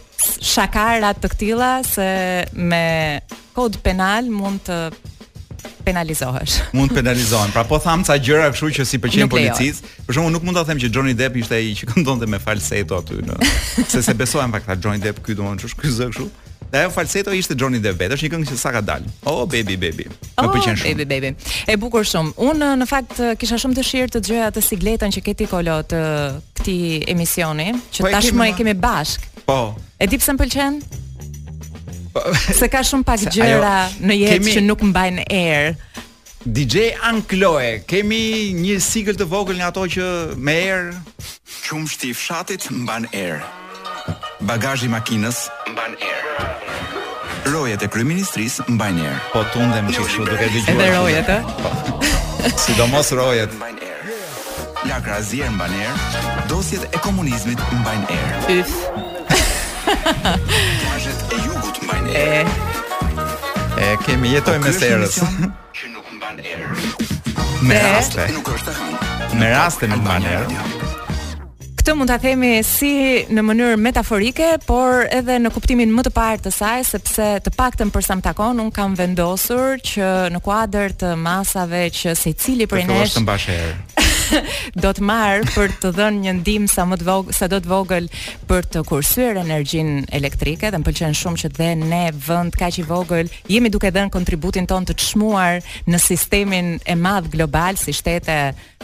[0.54, 2.06] shakara të këtilla se
[2.54, 2.84] me
[3.54, 4.78] kod penal mund të
[5.84, 6.56] penalizohesh.
[6.76, 7.52] Mund të penalizohen.
[7.52, 9.90] Pra po tham ca gjëra kështu që si pëlqen policisë.
[10.06, 12.98] Për shkakun nuk mund ta them që Johnny Depp ishte ai që këndonte me falseto
[13.02, 13.38] aty në.
[13.90, 16.28] Sepse besohem pak ta Johnny Depp këtu domosht kush ky zë kështu.
[16.74, 19.10] Dhe ajo falseto ishte Johnny Depp vetë, është një këngë që sa ka dalë.
[19.30, 20.08] Oh baby baby.
[20.08, 20.88] Më oh, pëlqen shumë.
[20.90, 21.30] Oh baby baby.
[21.70, 22.32] E bukur shumë.
[22.48, 25.76] Un eh, në fakt eh, kisha shumë dëshirë të dëgjoja atë sigletën që keti kolo
[25.86, 26.00] të
[26.58, 29.28] këtij emisioni, që po, tashmë e kemi, kemi bashk.
[29.46, 29.58] Po.
[30.02, 30.80] E di pse më pëlqen?
[32.16, 32.24] Po,
[32.60, 34.56] se ka shumë pak gjëra në jetë kemi...
[34.58, 35.74] që nuk mbajnë erë.
[36.58, 38.24] DJ Ankloe, kemi
[38.66, 40.10] një sigël të vogël nga ato që
[40.42, 41.02] me erë
[41.68, 43.38] qumshti i fshatit mban erë.
[44.44, 45.38] Bagazhi i makinës
[45.70, 46.63] mban erë
[47.52, 49.20] rojet e kryeministrisë mbajnë erë.
[49.34, 50.76] Po tundem që kështu duke dëgjuar.
[50.76, 51.56] Edhe rojet, a?
[51.60, 52.00] Po.
[52.60, 53.54] Sidomos rojet.
[54.84, 58.60] Lakra zier mbajnë erë, dosjet e komunizmit mbajnë erë.
[58.60, 58.76] Yf.
[59.84, 62.54] Tashet e jugut mbajnë erë.
[63.84, 65.18] E kemi jetoj po me serës.
[65.76, 67.60] Që nuk mban erë.
[67.64, 68.28] Me raste.
[68.36, 69.04] Nuk është hënë.
[69.40, 70.82] Me raste nuk mban erë.
[71.84, 72.90] Këtë mund ta themi si
[73.28, 77.90] në mënyrë metaforike, por edhe në kuptimin më të parë të saj, sepse të paktën
[77.92, 82.86] për sa më takon, un kam vendosur që në kuadër të masave që secili prej
[82.88, 83.18] nesh.
[83.20, 83.78] Të mbash herë.
[84.82, 87.70] do të marr për të dhënë një ndihmë sa më të vogël, sa do të
[87.70, 88.08] vogël
[88.48, 92.86] për të kursyer energjinë elektrike, dhe më pëlqen shumë që dhe ne vend kaq i
[92.88, 98.38] vogël jemi duke dhënë kontributin ton të çmuar në sistemin e madh global si shtete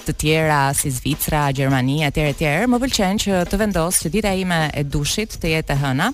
[0.07, 2.53] të tjera si Zvicra, Gjermania etj etj.
[2.71, 6.13] Më pëlqen që të vendos që dita ime e dushit të jetë e hëna.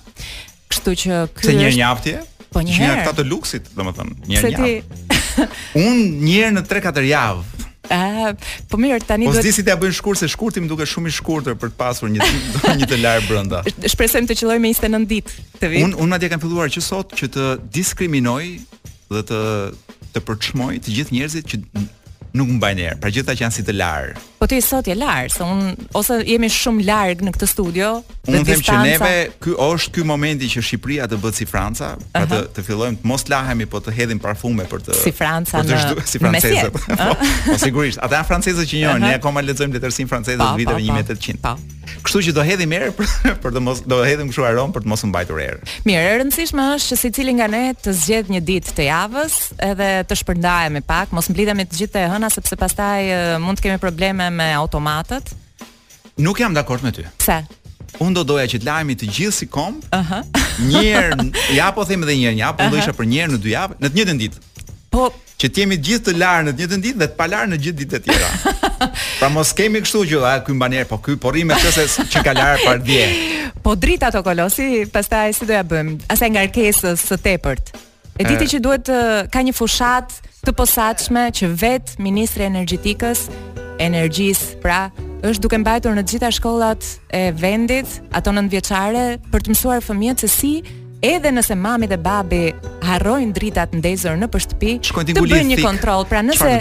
[0.67, 2.17] Kështu që ky është një njëaftje.
[2.51, 4.51] Po një herë të luksit, domethënë, një herë.
[4.55, 5.47] Se ti
[5.81, 7.56] un një herë në 3-4 javë
[7.87, 9.43] po mirë, tani po duhet.
[9.43, 12.27] Po disi ta bëjnë shkurtë, shkurtim duke shumë i shkurtër për të pasur një
[12.81, 13.61] një të larë brenda.
[13.83, 15.85] Shpresojmë të qelloj me 29 ditë të vit.
[15.87, 17.45] Un un madje kanë filluar që sot që të
[17.77, 18.41] diskriminoj
[19.13, 19.41] dhe të
[20.15, 21.61] të përçmoj të gjithë njerëzit që
[22.35, 22.97] nuk mbajnë erë.
[23.03, 24.15] Pra gjitha që janë si të larë.
[24.37, 28.01] Po ti sot je larë, se un ose jemi shumë larg në këtë studio un
[28.25, 28.43] dhe distanca.
[28.43, 29.13] Unë them që neve
[29.43, 32.43] ky është ky momenti që Shqipëria të bëhet si Franca, pra uh -huh.
[32.43, 35.71] të të fillojmë të mos lahemi, po të hedhim parfume për të si Franca për
[35.71, 36.71] të zhdu, si francezët.
[36.71, 37.15] po,
[37.47, 39.09] po sigurisht, ata janë francezët që njohin, uh -huh.
[39.09, 41.41] ne akoma lexojmë letërsin franceze të viteve 1800.
[41.41, 41.53] Pa.
[42.03, 43.07] Kështu që do hedhim erë për,
[43.43, 45.59] për të mos do hedhim kështu aromë për të mos u mbajtur erë.
[45.87, 50.03] Mirë, e rëndësishme është që secili nga ne të zgjedh një ditë të javës edhe
[50.09, 53.77] të shpërndahemi pak, mos mblidhemi të gjithë të Ana sepse pastaj uh, mund të kemi
[53.77, 55.29] probleme me automatët.
[56.25, 57.03] Nuk jam dakord me ty.
[57.21, 57.35] Pse?
[58.01, 59.99] Unë do doja që të lajmi të gjithë si komp Ëh.
[59.99, 60.47] Uh -huh.
[60.71, 61.25] një herë,
[61.55, 62.73] ja po them edhe një herë, ja po uh -huh.
[62.73, 64.37] do isha për një herë në dy javë, në të njëjtën ditë.
[64.95, 65.03] Po
[65.43, 67.57] që të jemi të gjithë të larë në të njëjtën ditë dhe të larë në
[67.63, 68.29] gjithë ditët e tjera.
[69.19, 71.83] pra mos kemi kështu që ha ky banier, po ky po rrimë çse
[72.15, 73.03] që ka larë par dje.
[73.67, 75.93] Po drita to kolosi, pastaj si do ja bëjmë?
[76.13, 77.65] Asaj ngarkesës së tepërt.
[78.19, 78.85] E diti që duhet
[79.33, 80.07] ka një fushat,
[80.47, 83.25] të posaçme që vetë ministri i energjetikës,
[83.83, 84.85] energjisë, pra,
[85.25, 90.23] është duke mbajtur në të gjitha shkollat e vendit ato nëntëvjeçare për të mësuar fëmijët
[90.25, 90.53] se si
[91.07, 92.47] Edhe nëse mami dhe babi
[92.81, 94.71] harrojnë dritat ndezur në shtëpi,
[95.05, 96.55] të bëjnë një kontroll, pra nëse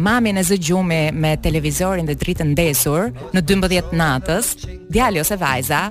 [0.00, 4.54] mami në zgjumi me televizorin dhe dritën ndezur në 12 natës,
[4.88, 5.82] djali ose vajza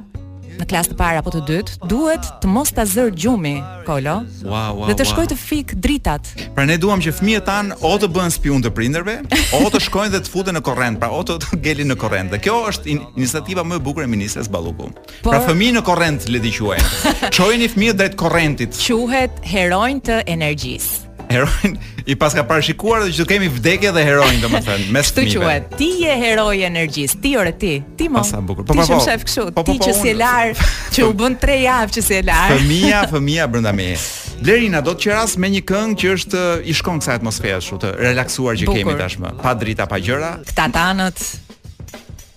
[0.60, 3.56] në klasë të parë apo të dytë, duhet të mos ta zër gjumi,
[3.88, 4.16] Kolo.
[4.46, 6.30] Wow, wow, dhe të shkojë të fik dritat.
[6.56, 9.18] Pra ne duam që fëmijët tan o të bëhen spion të prindërve,
[9.60, 12.34] o të shkojnë dhe të futen në korrent, pra o të, të në korrent.
[12.34, 14.92] Dhe kjo është iniciativa më e bukur e ministres Balluku.
[15.24, 15.34] Por...
[15.34, 16.92] Pra fëmijë në korrent le të quajmë.
[17.36, 18.78] Çojeni fëmijët drejt korrentit.
[18.84, 21.02] Quhet heronj të energjisë
[21.34, 25.30] heroin i paska parashikuar dhe që të kemi vdekje dhe heroin domethënë mes fëmijëve.
[25.30, 25.76] Kështu quhet.
[25.80, 28.24] Ti je heroi energjisë, ti ore ti, ti mo.
[28.28, 28.66] Sa bukur.
[28.70, 29.00] Po po, po.
[29.04, 30.68] shef kështu, po, po, ti po, që si e larë,
[30.98, 34.00] që u bën 3 javë që si e Fëmija, Fëmia, fëmia brenda meje.
[34.44, 37.94] Lerina do të qeras me një këngë që është i shkon kësaj atmosfere shu të
[38.02, 38.82] relaksuar që bukur.
[38.82, 40.34] kemi tashmë, pa drita, pa gjëra.
[40.50, 41.24] Këta tanët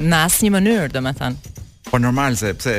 [0.06, 1.54] në asnjë mënyrë, domethënë.
[1.90, 2.78] Po normal se pse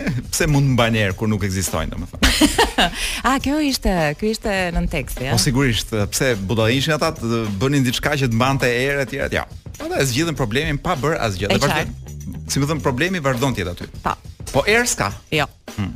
[0.32, 2.62] pse mund të mbajnë erë kur nuk ekzistojnë, domethënë.
[2.80, 2.86] A
[3.32, 5.32] ah, kjo ishte, ky ishte nën tekst, ja?
[5.34, 9.16] Po sigurisht, pse budallëshin ata të bënin diçka që të mbante erë etj.
[9.34, 9.44] Ja.
[9.78, 11.50] Ata e zgjidhin problemin pa bër asgjë.
[11.52, 12.44] Dhe vazhdon.
[12.48, 13.90] Si më thon problemi vazhdon tjetër aty.
[14.04, 14.14] Po.
[14.52, 15.10] Po erë s'ka.
[15.34, 15.46] Jo.
[15.76, 15.92] Hmm.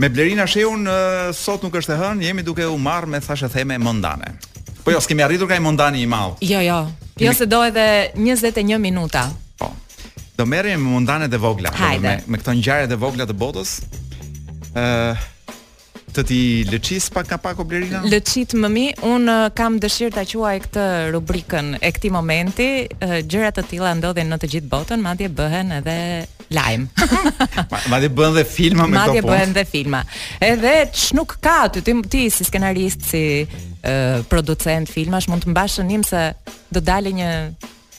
[0.00, 0.84] Me Blerina Sheun
[1.36, 4.34] sot nuk është e hënë, jemi duke u marr me thashë theme mondane.
[4.84, 6.36] Po jo, s'kemi arritur ka i mondani i madh.
[6.44, 6.82] Jo, jo.
[7.16, 9.24] Jo se do edhe 21 minuta.
[10.36, 11.70] Do merrem me mundanet e vogla,
[12.00, 13.70] me me këto ngjarje të vogla të botës.
[14.76, 15.16] ë uh,
[16.12, 18.02] të ti lëqis pak ka pak oblerina?
[18.04, 20.84] Lëqit më mi, unë kam dëshirë të e këtë
[21.16, 22.66] rubrikën e këti momenti,
[23.30, 25.96] gjërat të tila ndodhin në të gjithë botën, madje bëhen edhe
[26.52, 26.86] lajmë.
[27.92, 29.24] madje bëhen dhe filma me madje këto punë.
[29.24, 30.02] Madje bëhen dhe filma.
[30.40, 35.56] Edhe që nuk ka të ti, ti si skenarist, si uh, producent filmash, mund të
[35.56, 36.24] mbashë njëmë se
[36.72, 37.30] do dali një,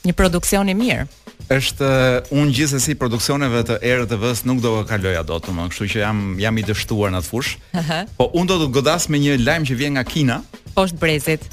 [0.06, 1.08] një produksion i mirë.
[1.48, 1.90] Është
[2.36, 6.18] un gjithsesi produksioneve të Erë s nuk do të kaloj ato më, kështu që jam
[6.44, 7.84] jam i dështuar në atë fushë.
[8.20, 10.38] Po un do të godas me një lajm që vjen nga Kina.
[10.76, 11.46] Po brezit.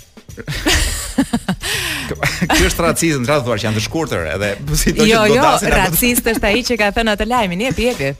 [2.11, 5.15] Ky është racizëm, tra thua që janë të shkurtër edhe po si do të godasin.
[5.15, 8.11] Jo, jo, racist është ai që ka thënë atë lajmin, i epi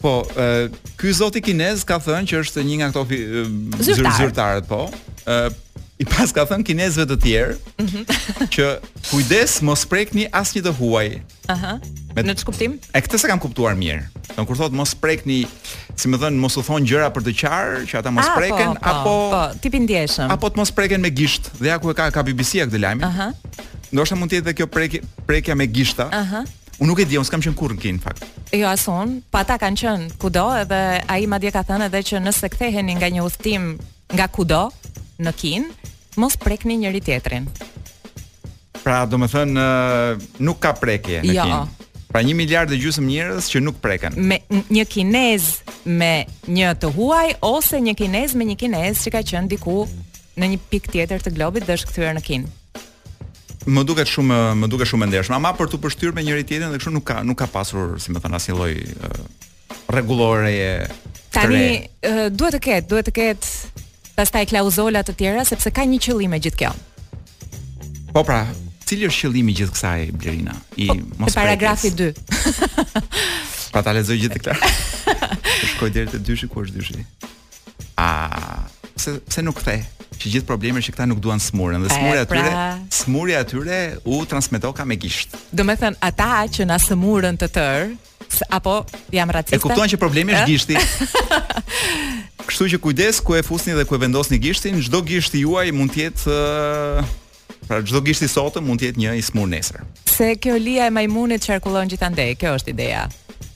[0.00, 0.14] Po,
[0.96, 3.02] ky zoti kinez ka thënë që është një nga ato
[3.84, 4.86] zyrtarët, po
[6.00, 8.20] i pas ka thënë kinezëve të tjerë mhm.
[8.54, 8.66] që
[9.10, 11.08] kujdes mos prekni asnjë të huaj.
[11.52, 11.74] Aha.
[12.16, 12.78] Me në të kuptim?
[12.96, 14.06] E këtë se kam kuptuar mirë.
[14.32, 15.42] Don kur thotë mos prekni,
[15.94, 18.40] si më thon, mos u thon gjëra për të qarë, që ata mos A, po,
[18.40, 20.32] preken po, apo po, tipi ndjeshëm.
[20.32, 21.52] Apo të mos preken me gisht.
[21.60, 23.04] Dhe ja ku e ka ka BBC-a këtë lajmin.
[23.10, 23.28] Aha.
[23.92, 24.70] Ndoshta mund të jetë kjo
[25.28, 26.08] prekja me gishta.
[26.16, 26.44] Aha.
[26.80, 28.24] Unë nuk e di, unë s'kam qenë kurrë në kin, fakt.
[28.56, 30.80] Jo unë, pa po ata kanë qenë kudo edhe
[31.12, 33.74] ai madje ka thënë edhe që nëse ktheheni nga një udhtim
[34.16, 34.62] nga kudo
[35.20, 35.68] në kin,
[36.16, 37.46] mos prekni njëri tjetrin.
[38.82, 41.42] Pra, do më thënë, eh, nuk ka prekje në jo.
[41.42, 41.66] kinë.
[42.10, 44.12] Pra një miliard dhe gjysmë njerëz që nuk preken.
[44.16, 49.20] Me një kinez me një të huaj ose një kinez me një kinez që ka
[49.22, 49.84] qenë diku
[50.40, 52.46] në një pikë tjetër të globit dhe është kthyer në Kinë.
[53.70, 56.78] Më duket shumë më duket shumë e ama për të përshtyrë me njëri tjetrin dhe
[56.80, 58.56] kështu nuk ka nuk ka pasur, si më thënë, asnjë
[60.08, 60.90] lloj eh, e
[61.30, 63.46] Tani uh, duhet të ketë, duhet të ketë
[64.20, 66.70] pastaj klauzola të tjera sepse ka një qëllim me gjithë kjo.
[68.12, 68.42] Po pra,
[68.88, 70.52] cili është qëllimi i gjithë kësaj Blerina?
[70.76, 72.10] I po, mos paragrafi 2.
[73.72, 74.58] pra ta lexoj gjithë këtë.
[75.76, 77.00] Shkoj deri te dyshi ku është dyshi.
[78.02, 78.10] A
[78.98, 79.78] pse pse nuk the?
[80.20, 82.68] Që gjithë problemet që këta nuk duan smurën dhe smurja atyre, pra...
[82.92, 85.32] smurja atyre u transmeto ka me gisht.
[85.54, 87.88] Do të thënë ata që na smurën të tërë
[88.52, 88.82] apo
[89.16, 89.56] jam racista.
[89.56, 90.82] E kuptuan që problemi është gishti.
[92.50, 95.92] Kështu që kujdes ku e fusni dhe ku e vendosni gishtin, çdo gisht juaj mund
[95.94, 96.38] të jetë
[97.70, 99.84] pra çdo gisht i sotëm mund të jetë një i smur nesër.
[100.10, 103.04] Se kjo lia e majmunit qarkullon gjithandej, kjo është ideja.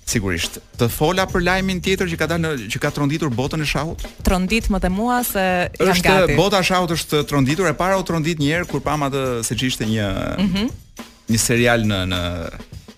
[0.06, 0.60] Sigurisht.
[0.78, 4.04] Të fola për lajmin tjetër që ka dalë që ka tronditur botën e shahut?
[4.26, 5.96] Trondit më të mua se janë gati.
[5.96, 9.24] Është bota e shahut është tronditur e para u trondit një herë kur pam atë
[9.48, 10.06] se ishte një
[10.38, 10.72] mm -hmm.
[11.34, 12.22] një serial në në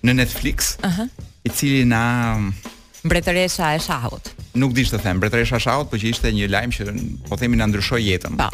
[0.05, 1.09] në Netflix, uh -huh.
[1.43, 2.03] i cili na
[3.07, 4.31] mbretëresha e shahut.
[4.63, 6.87] Nuk di ç'të them, mbretëresha e shahut, por që ishte një lajm që
[7.29, 8.37] po themi na ndryshoi jetën.
[8.39, 8.51] Po.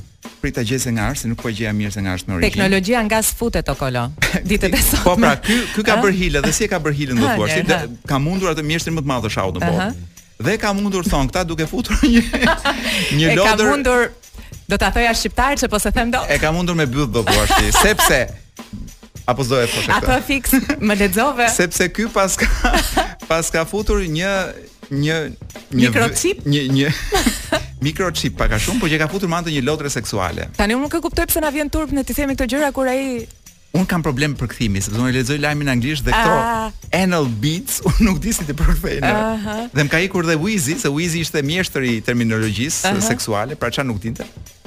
[0.44, 3.68] prita gjese nga arsi, nuk po gjeja mirë se nga arsi në Teknologjia nga sfutet
[3.68, 4.02] okolo.
[4.50, 5.04] Ditët e sotme.
[5.04, 7.48] Po pra, ky ky ka bër hile dhe si e ka bër hilen do thua,
[7.48, 7.62] si
[8.10, 9.88] ka mundur atë mjeshtrin më të madh të shahut në botë.
[10.46, 12.20] Dhe ka mundur thon këta duke futur një
[13.20, 13.56] një lodër.
[13.62, 14.00] ka mundur
[14.74, 16.18] Do ta thoja shqiptar që po se them do.
[16.26, 18.24] E ka mundur me byll do po ashti, sepse
[19.30, 19.98] apo do e fosh këtë.
[20.00, 21.46] Apo fix më lexove.
[21.54, 22.48] sepse ky paska
[23.30, 24.32] paska futur një
[24.90, 25.18] një
[25.76, 26.90] një mikrochip një një
[27.86, 30.48] mikrochip pak a shumë, por që ka futur mande një lotre seksuale.
[30.58, 32.90] Tani unë nuk e kuptoj pse na vjen turp ne ti themi këto gjëra kur
[32.90, 33.28] ai
[33.74, 37.80] Un kam problem për kthimin, sepse unë lexoj lajmin anglisht dhe këto uh, anal beats
[37.92, 38.98] unë nuk di si të përkthej.
[39.02, 39.62] Uh -huh.
[39.74, 43.02] Dhe më ka ikur dhe Wizzy, se Wizzy ishte mjeshtri i terminologjisë uh -huh.
[43.06, 44.24] seksuale, pra çan nuk dinte.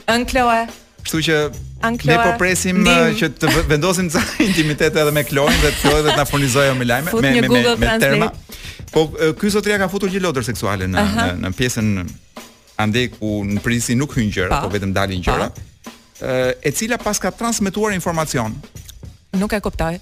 [0.07, 0.67] Ën Kloe.
[1.03, 1.35] Kështu që
[1.87, 5.79] Ankloa, ne po presim uh, që të vendosim ca intimitet edhe me Kloe dhe të
[5.83, 8.29] thojë dhe të na furnizojë me lajme me me me, me terma.
[8.95, 11.27] Po uh, ky sot ka futur një lodër seksuale në uh -huh.
[11.27, 11.91] në, në pjesën
[12.83, 15.49] ande ku në prisi nuk hyn gjëra, po vetëm dalin gjëra.
[16.21, 18.55] Uh, e cila pas ka transmetuar informacion.
[19.33, 19.95] Nuk e kuptoj.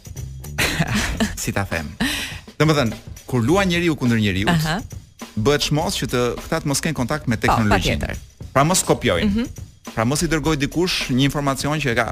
[1.42, 1.88] si ta them?
[2.60, 2.94] Domethën
[3.26, 4.48] kur lua njeriu kundër njeriu,
[5.36, 8.16] bëhet shmos që të këta të mos kenë kontakt me teknologjinë.
[8.54, 9.26] Pra mos kopjojnë.
[9.30, 9.46] Mhm.
[9.94, 12.06] Pra mos i dërgoj dikush një informacion që e ka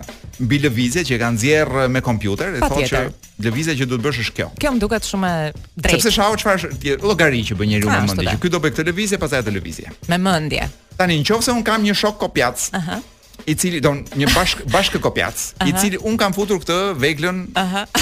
[0.44, 3.02] mbi lëvizje që e ka nxjerr me kompjuter e thotë që
[3.48, 4.48] lëvizja që duhet bësh është kjo.
[4.62, 5.96] Kjo më duket shumë drejt.
[5.96, 8.86] Sepse shau çfarë është llogari që bën njeriu me mendje, që ky do bëj këtë
[8.92, 9.96] lëvizje pastaj atë lëvizje.
[10.14, 10.70] Me mendje.
[11.00, 13.02] Tani nëse un kam një shok kopjac, ëh, uh -huh
[13.50, 17.42] i cili don një bashk bashkë kopjac, i cili un kam futur këtë veglën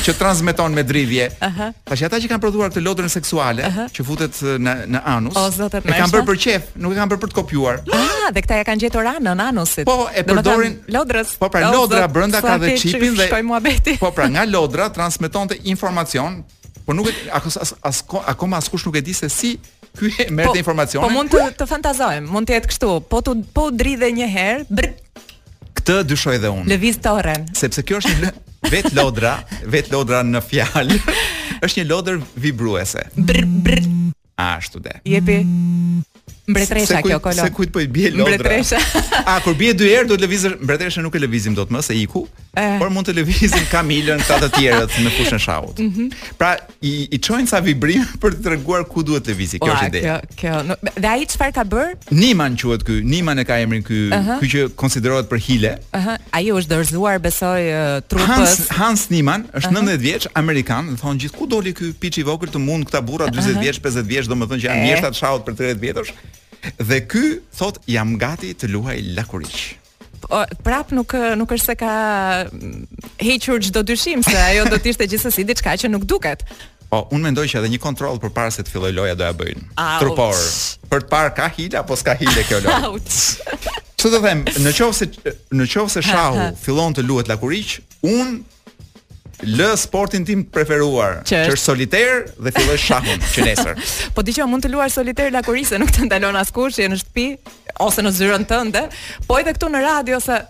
[0.03, 1.29] që transmeton me dridhje.
[1.87, 5.85] Tash ata që kanë prodhuar këtë lodrën seksuale që futet në në anus, o, zotet,
[5.87, 7.81] e kanë bërë për qef, nuk e kanë bërë për të kopjuar.
[7.95, 9.85] Ah, dhe këta ja kanë gjetur anën anusit.
[9.89, 11.33] Po, e përdorin lodrës.
[11.41, 13.29] Po, pra o, lodra zot, brenda ka dhe çipin dhe
[14.01, 16.43] Po, pra nga lodra transmetonte informacion,
[16.85, 19.57] por nuk e as, as, as, akoma askush nuk e di se si
[19.97, 21.03] ky merrte po, informacionin.
[21.03, 24.65] Po mund të të fantazojmë, mund të jetë kështu, po të, po dridhe një herë.
[24.71, 24.91] Br...
[25.79, 26.67] Këtë dyshoj dhe unë.
[26.71, 27.45] Lëviz torren.
[27.57, 28.31] Sepse kjo është një
[28.75, 29.35] vet lodra,
[29.73, 31.01] vet lodra në fjalë.
[31.65, 33.03] Është një lodër vibruese.
[33.19, 33.85] Brr brr.
[34.41, 34.95] Ashtu de.
[35.05, 35.41] Jepi.
[36.51, 37.45] Mbretresha kjo kolon.
[37.47, 38.35] Se kujt po i bie lodra.
[38.35, 38.77] Mbretresha.
[39.25, 41.95] A kur bie dy herë do të lëvizë mbretresha nuk e lëvizim dot më se
[41.97, 42.25] iku,
[42.79, 45.79] por mund të lëvizim Kamilën sa të tjerët në fushën e shahut.
[45.81, 46.09] Mhm.
[46.39, 46.53] Pra
[46.87, 49.59] i çojnë sa vibrim për të treguar ku duhet të vizi.
[49.61, 50.01] Kjo është ide.
[50.35, 50.91] Kjo kjo.
[50.97, 51.95] Dhe ai çfarë ka bër?
[52.11, 54.01] Niman quhet ky, Niman e ka emrin ky,
[54.41, 55.73] ky që konsiderohet për hile.
[55.95, 57.61] Ëh, ai është dorëzuar besoj
[58.11, 58.59] trupës.
[58.71, 62.49] Hans Hans Niman është 19 vjeç, amerikan, më thon gjithku doli ky piçi i vogël
[62.51, 65.79] të mund këta burra 40 vjeç, 50 vjeç, domethënë që janë mjeshtat shahut për 30
[65.81, 66.13] vjetësh
[66.75, 69.57] dhe ky thot jam gati të luaj lakuriç.
[70.21, 71.93] Po prap nuk nuk është se ka
[72.51, 72.83] mm,
[73.25, 76.45] hequr çdo dyshim se ajo do të ishte gjithsesi diçka që nuk duket.
[76.91, 79.73] Po un mendoj që edhe një kontroll përpara se të filloj loja do ja bëjnë.
[80.03, 80.35] Trupor.
[80.91, 82.91] Për të parë ka hile apo s'ka hile kjo loja.
[84.01, 84.45] Ço do them?
[84.61, 88.39] Në qoftë se në qoftë se shahu fillon të luhet lakuriç, un
[89.45, 93.83] lë sportin tim preferuar, që është soliter dhe filloj shahun po që nesër.
[94.15, 97.27] Po dije mund të luash soliter la kurisë, nuk të ndalon askush, që në shtëpi
[97.85, 98.85] ose në zyrën tënde,
[99.27, 100.41] po edhe këtu në radio ose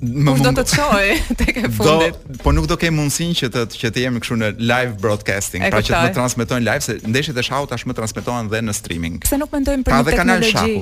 [0.00, 1.08] Më do të çoj
[1.42, 2.14] tek e fundit.
[2.24, 5.60] Do, po nuk do ke mundësinë që të që të jemi këtu në live broadcasting,
[5.60, 8.72] e pra që të më transmetojnë live se ndeshjet e shahut tashmë transmetohen dhe në
[8.80, 9.20] streaming.
[9.28, 10.80] Se nuk mendojmë për pra teknologji.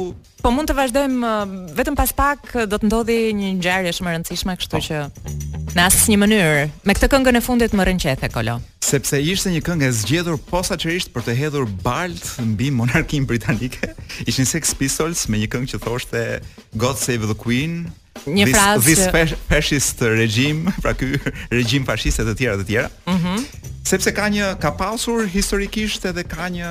[0.43, 1.31] Po mund të vazhdojmë
[1.75, 4.83] vetëm pas pak do të ndodhi një ngjarje shumë e rëndësishme, kështu po.
[4.85, 8.59] që në asnjë mënyrë me këtë këngën e fundit më e Kolo.
[8.87, 13.95] Sepse ishte një këngë e zgjedhur posaçërisht për të hedhur në mbi monarkinë britanike.
[14.31, 16.23] Ishin Sex Pistols me një këngë që thoshte
[16.79, 17.91] God Save the Queen,
[18.25, 21.13] një this, frazë this fascist regime, pra ky
[21.53, 22.91] regjim fashiste të tjera të tjera.
[23.11, 23.45] Mhm.
[23.87, 26.71] sepse ka një ka pasur historikisht edhe ka një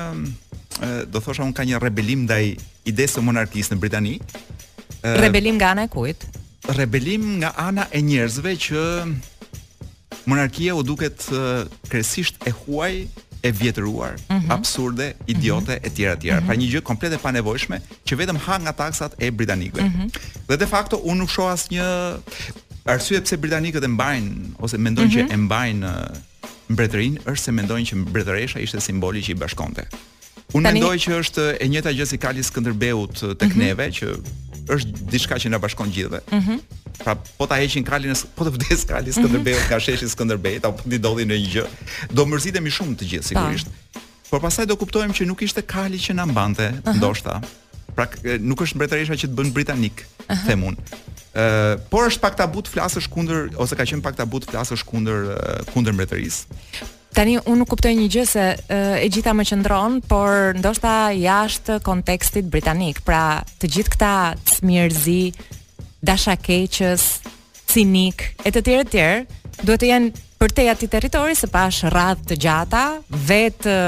[1.08, 4.18] do thosha un ka një rebelim ndaj idesë së monarkisë në Britani.
[5.02, 6.26] Rebelim nga ana e kujt?
[6.76, 8.82] Rebelim nga ana e njerëzve që
[10.28, 11.24] monarkia u duket
[11.88, 13.06] kresisht e huaj
[13.46, 14.50] e vjetëruar, mm -hmm.
[14.50, 15.86] absurde, idiote mm -hmm.
[15.86, 16.30] etj etj.
[16.30, 16.46] Mm -hmm.
[16.46, 19.82] Pa një gjë komplet e panevojshme që vetëm ha nga taksat e britanikëve.
[19.84, 20.08] Mm -hmm.
[20.48, 21.86] Dhe de facto unë nuk shoh asnjë
[22.84, 24.32] arsye pse britanikët e mbajnë
[24.64, 25.26] ose mendojnë mm -hmm.
[25.26, 25.34] që mhm.
[25.34, 29.84] e mbajnë uh, mbretërinë është se mendojnë që mbretëresha ishte simboli që i bashkonte.
[30.54, 33.66] Unë mendoj që është e njëta gjë si Kali Skënderbeut uh, tek mm -hmm.
[33.66, 34.06] neve që
[34.70, 36.22] është diçka që na bashkon gjithëve.
[36.32, 36.52] Mhm.
[36.58, 40.80] Mm Pra, po ta heqin kralin, po të vdes kralin Skënderbeut, ka sheshin Skënderbeut, apo
[40.88, 41.64] ti ndodhi në një gjë.
[42.16, 43.68] Do mërzitemi shumë të gjithë sigurisht.
[44.30, 46.96] Por pastaj do kuptojmë që nuk ishte kali që na mbante, uh -huh.
[46.96, 47.34] ndoshta.
[47.94, 48.08] Pra,
[48.40, 50.76] nuk është mbretëresha që të bën britanik, uh -huh.
[51.36, 54.80] Ëh, por është pak tabu të flasësh kundër ose ka qenë pak tabu të flasësh
[54.84, 55.20] kundër
[55.74, 56.40] kundër mbretërisë.
[57.16, 58.42] Tani unë nuk kuptoj një gjë se
[58.76, 62.98] e gjitha më qëndron, por ndoshta jashtë kontekstit britanik.
[63.08, 64.10] Pra, të gjithë këta
[64.58, 65.32] smirzi,
[66.04, 67.06] dashakeqës,
[67.72, 71.86] cinik e të tjerë të tjerë, duhet të jenë për te ati territori se pash
[71.96, 73.78] radhë të gjata, vetë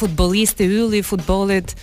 [0.00, 1.76] futbolisti, ylli futbolit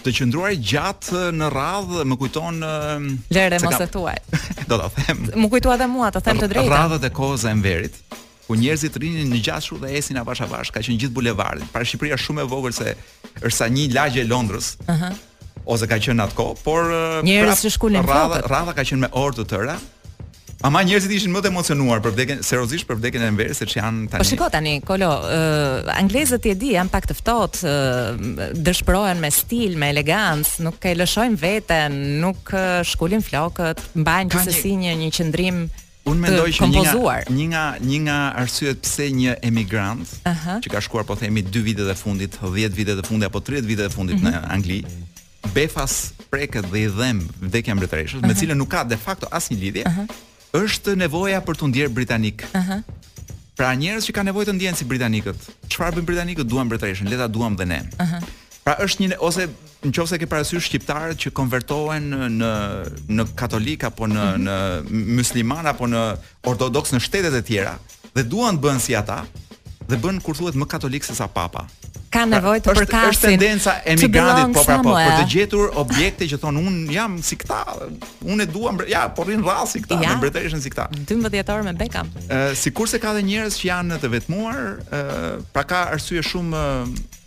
[0.05, 2.61] të qëndruar gjatë në radhë më kujton
[3.35, 4.13] Lere mos e thuaj.
[4.69, 5.25] Do ta them.
[5.43, 6.71] Më kujtoa edhe mua, ta them të drejtë.
[6.71, 7.99] Radhët e kohës e verit
[8.43, 11.67] ku njerëzit rrinin në gjashtë dhe esin avash avash, ka qenë gjithë bulevardin.
[11.71, 12.95] Para Shqipëria shumë e vogël se
[13.41, 14.73] është sa një lagje e Londrës.
[14.83, 14.91] Ëh.
[14.91, 15.13] Uh -huh.
[15.75, 16.87] Ose ka qenë atko, por
[17.23, 18.15] njerëzit shkulin fotot.
[18.15, 19.77] Radha, radha ka qenë me orë të tëra,
[20.63, 23.97] Ama njerëzit ishin më të emocionuar për vdekjen seriozisht për vdekjen e Enverit se ç'ian
[24.07, 24.23] tani.
[24.23, 29.27] Po shikoj tani, Kolo, uh, anglezët e di, janë pak të ftohtë, uh, dëshpërohen me
[29.35, 32.53] stil, me elegancë, nuk e lëshojnë veten, nuk
[32.93, 34.71] shkulin flokët, mbajnë gjithsesi një...
[34.71, 35.59] Si një një qendrim
[36.07, 40.57] të mendoj që një nga një nga një nga arsyet pse një emigrant uh -huh.
[40.63, 43.67] që ka shkuar po themi 2 vitet e fundit, 10 vitet e fundit apo 30
[43.71, 44.31] vitet e fundit uh -huh.
[44.31, 44.51] në mhm.
[44.53, 44.79] Angli,
[45.55, 45.93] befas
[46.31, 48.27] preket dhe i dhëm vdekja mbretëreshës, uh -huh.
[48.27, 52.45] me cilën nuk ka de facto asnjë lidhje, uh është nevoja për të ndjerë britanik.
[52.53, 52.59] Ëh.
[52.59, 52.83] Uh -huh.
[53.57, 55.39] Pra njerëz që kanë nevojë të ndjenë si britanikët.
[55.69, 56.47] Çfarë bën britanikët?
[56.49, 57.81] Duan britanishën, le ta duam dhe ne.
[57.97, 58.03] Ëh.
[58.03, 58.21] Uh -huh.
[58.63, 59.47] Pra është një ose
[59.83, 62.03] nëse ke parasysh shqiptarët që konvertohen
[62.39, 62.51] në
[63.17, 64.47] në katolik apo në uh mhm.
[64.47, 64.81] -huh.
[64.81, 66.03] në musliman apo në
[66.49, 67.77] ortodoks në shtetet e tjera
[68.15, 69.21] dhe duan të bëhen si ata,
[69.87, 71.65] dhe bën kur thuhet më katolik se sa papa.
[72.13, 72.93] Ka pra, nevojë të përkasin.
[72.93, 76.75] është, është tendenca e migrantit po pra po për të gjetur objekte që thon un
[76.93, 77.59] jam si këta,
[78.33, 80.85] un e duam, ja po rrin rrasi si këta, ja, në mbretëreshën si këta.
[81.09, 82.11] 12 vjetor me Beckham.
[82.29, 84.59] Ë sikurse ka dhe njerëz që janë të vetmuar,
[84.93, 85.01] ë
[85.55, 86.63] pra ka arsye shumë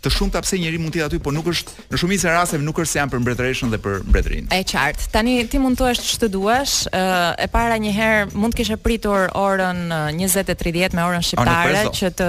[0.07, 2.63] të shumta pse njëri mund të jetë aty, por nuk është në shumicën e rasteve
[2.63, 4.47] nuk është se janë për mbretëreshën dhe për mbretërinë.
[4.55, 5.07] Është qartë.
[5.11, 6.75] Tani ti mund të thuash ç'të të duash.
[6.87, 9.83] e para një herë mund të kishe pritur orën
[10.15, 12.27] 20:30 me orën shqiptare që të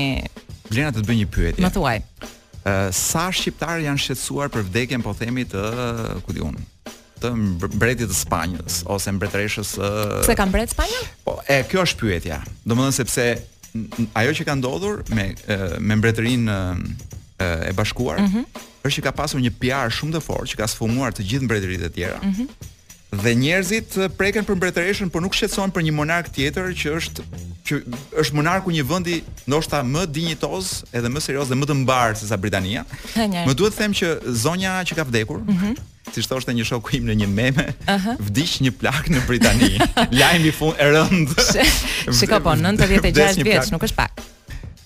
[0.70, 1.62] të të bëj një pyetje.
[1.62, 1.96] Më thuaj.
[2.66, 5.62] Ë sa shqiptarë janë shqetësuar për vdekjen po themi të
[6.26, 6.62] ku unë
[7.24, 7.32] të
[7.74, 10.20] mbretit të Spanjës ose mbretëreshës së uh...
[10.28, 11.00] Se ka mbret Spanja?
[11.24, 12.40] Po, e kjo është pyetja.
[12.68, 13.26] Domethënë sepse
[14.20, 15.30] ajo që ka ndodhur me
[15.82, 16.58] me mbretërinë
[17.44, 18.66] e bashkuar mm -hmm.
[18.86, 21.82] është që ka pasur një PR shumë të fortë që ka sfumuar të gjithë mbretërit
[21.82, 22.20] e tjera.
[22.22, 22.48] Mm -hmm.
[23.22, 27.22] Dhe njerëzit preken për mbretëreshën, por nuk shqetësohen për një monark tjetër që është
[27.66, 27.74] që
[28.20, 30.66] është monarku një vendi ndoshta më dinjitoz
[30.98, 32.84] edhe më serioz dhe më të mbar se sa Britania.
[33.46, 34.06] Më duhet të them që
[34.44, 35.74] zonja që ka vdekur mm -hmm
[36.12, 38.16] si thoshte një shoku im në një meme, uh -huh.
[38.20, 39.70] vdiq një plak në Britani.
[40.20, 41.34] Lajmi i fund e rënd.
[42.18, 44.20] Shikoj po 96 vjeç, nuk është pak.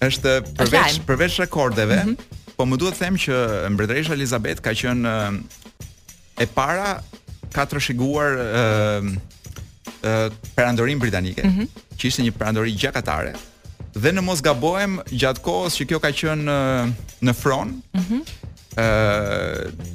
[0.01, 2.12] Është përveç është përveç rekordeve, uh mhm.
[2.12, 2.55] -huh.
[2.59, 3.35] po më duhet të them që
[3.71, 5.09] mbretëresha Elizabeth ka qenë
[6.41, 7.03] e para
[7.53, 11.64] ka trashëguar ë perandorin britanike, mhm.
[11.99, 13.33] që ishte një perandori gjakatare.
[13.95, 16.45] Dhe në mos gabojmë gjatë kohës që kjo ka qenë
[17.23, 19.89] në fron, ëh, mm -hmm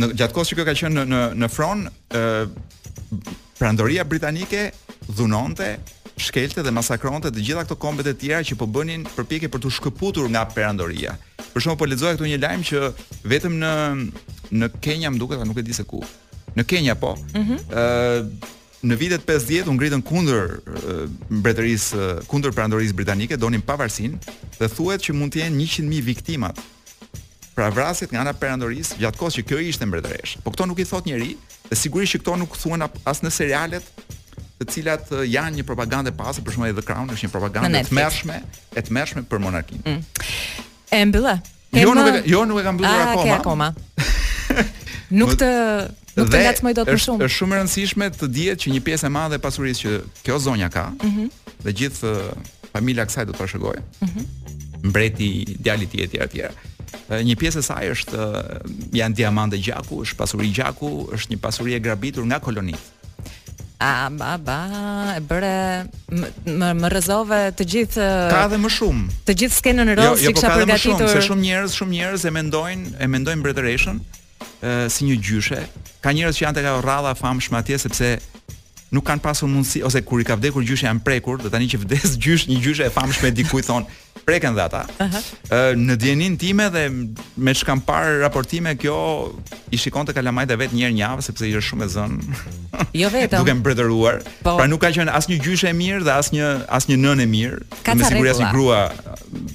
[0.00, 2.24] në gjatë kohës që kjo ka qenë në në në fron, ë
[3.56, 4.66] prandoria britanike
[5.16, 5.70] dhunonte
[6.20, 9.72] shkelte dhe masakronte të gjitha këto kombet e tjera që po bënin përpjekje për të
[9.78, 11.14] shkëputur nga perandoria.
[11.52, 12.92] Për shembull, po lexoja këtu një lajm që
[13.32, 13.72] vetëm në
[14.56, 16.00] në Kenya më duket, nuk e di se ku.
[16.56, 17.14] Në Kenya po.
[17.34, 18.44] ë mhm.
[18.86, 20.58] Në vitet 50 u ngritën kundër
[21.32, 21.96] mbretërisë,
[22.30, 24.18] kundër perandorisë britanike, donin pavarësinë
[24.60, 26.60] dhe thuhet që mund të jenë 100.000 viktimat
[27.56, 30.34] pra vrasit nga ana perandorisë gjatkohë që kjo ishte mbretëresh.
[30.44, 31.30] Po këto nuk i thot njerëj,
[31.70, 34.02] dhe sigurisht që këto nuk thuan as në serialet
[34.60, 38.36] të cilat janë një propagandë pasë, për shembull The Crown është një propagandë e tmerrshme,
[38.80, 39.80] e tmerrshme për monarkinë.
[39.88, 40.28] Mm.
[41.00, 41.34] Ëmbëllë.
[41.72, 43.72] Jo, jo nuk e jo nuk e kam mbyllur ah, akoma.
[43.72, 43.72] akoma.
[45.22, 45.50] nuk të
[46.16, 47.26] nuk të ngacmoj dot më shumë.
[47.28, 49.96] Është shumë e rëndësishme të dihet që një pjesë e madhe e pasurisë që
[50.28, 51.52] kjo zonja ka, mm -hmm.
[51.64, 52.12] dhe gjithë
[52.76, 53.82] familja kësaj do të shëgojë.
[53.82, 54.88] Mm -hmm.
[54.90, 55.28] Mbreti
[55.64, 56.56] djalit i tij etj etj
[57.22, 58.24] një pjesë e saj është
[58.96, 62.92] janë diamante gjaku, është pasuri gjaku, është një pasuri e grabitur nga kolonitë.
[63.86, 64.58] A, ba, ba,
[65.18, 65.84] e bëre,
[66.16, 66.30] më,
[66.80, 68.06] më, rëzove të gjithë...
[68.32, 69.08] Ka dhe më shumë.
[69.28, 70.92] Të gjithë skenën në rëzë jo, jo, që kësha përgatitur...
[70.92, 74.00] Jo, ka dhe më shumë, se shumë njerës, shumë njerës e mendojnë, e mendojnë mbretëreshën,
[74.96, 75.60] si një gjyshe.
[76.02, 78.10] Ka njerës që janë të ka rralla famë shmatje, sepse
[78.94, 81.82] nuk kanë pasur mundësi ose kur i ka vdekur gjysha janë prekur, do tani që
[81.84, 83.86] vdes gjysh, një gjyshe e famshme dikujt thon,
[84.26, 84.84] preken dhe ata.
[84.86, 85.74] Ë uh -huh.
[85.78, 86.84] në dijenin time dhe
[87.36, 89.32] me çka kam parë raportime kjo
[89.70, 92.12] i shikonte kalamajt vetë një herë në javë sepse ishte shumë e zën.
[93.02, 93.38] Jo vetëm.
[93.38, 96.62] Duke mbretëruar, po, pra nuk ka qenë as një gjyshe e mirë dhe as një
[96.70, 97.60] as një nënë e mirë,
[97.94, 98.90] me siguri asnjë grua,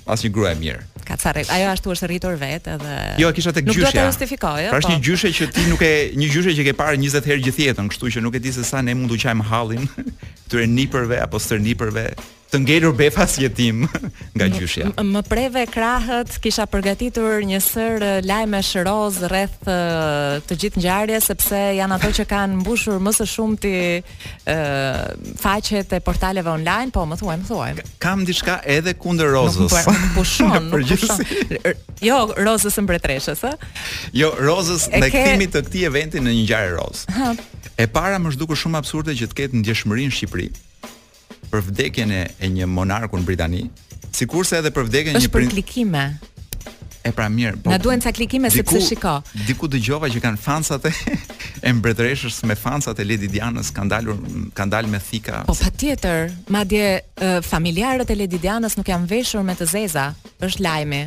[0.07, 0.81] as një grua e mirë
[1.21, 3.83] ca Ajo ashtu është rritur vetë edhe Jo, kisha tek gjyshja.
[3.83, 4.65] Nuk do ta justifikoj.
[4.71, 4.81] Pra po.
[4.81, 5.91] është një gjyshe që ti nuk e
[6.21, 8.81] një gjyshe që ke parë 20 herë gjithjetën, kështu që nuk e di se sa
[8.85, 12.05] ne mund të qajmë hallin këtyre nipërve apo stërnipërve
[12.51, 13.85] të ngelur befas jetim
[14.35, 14.89] nga gjyshja.
[15.01, 19.71] më preve krahët, kisha përgatitur një sër lajme shëroz rreth
[20.47, 24.57] të gjithë ngjarje sepse janë ato që kanë mbushur më së shumti ë
[25.41, 27.71] faqet e portaleve online, po më thuaj, më thuaj.
[28.03, 29.71] Kam diçka edhe kundër Rozës.
[29.71, 30.67] Nuk, pushon,
[32.07, 33.53] Jo, Rozës mbretreshës, ë?
[34.17, 34.99] Jo, Rozës ke...
[35.05, 37.05] ndekthimi të këtij eventi në një ngjarje roz.
[37.15, 37.31] Ha.
[37.79, 40.49] E para më zhdukur shumë absurde që të ketë ndjeshmërinë në Shqipëri
[41.51, 43.63] për vdekjen e një monarku në Britani,
[44.15, 45.49] sikurse edhe për vdekjen e një princi.
[45.49, 46.05] Është për klikime.
[47.01, 47.71] E pra mirë, po.
[47.73, 49.15] Na duhen ca klikime sepse shiko.
[49.47, 50.91] Diku dëgjova që kanë fansat e
[51.67, 54.19] e mbretëreshës me fansat e Lady Dianës kanë dalur
[54.57, 55.39] kanë dalë me thika.
[55.49, 56.85] Po patjetër, madje
[57.49, 60.11] familjarët e Lady Dianës nuk janë veshur me të zeza,
[60.45, 61.01] është lajmi.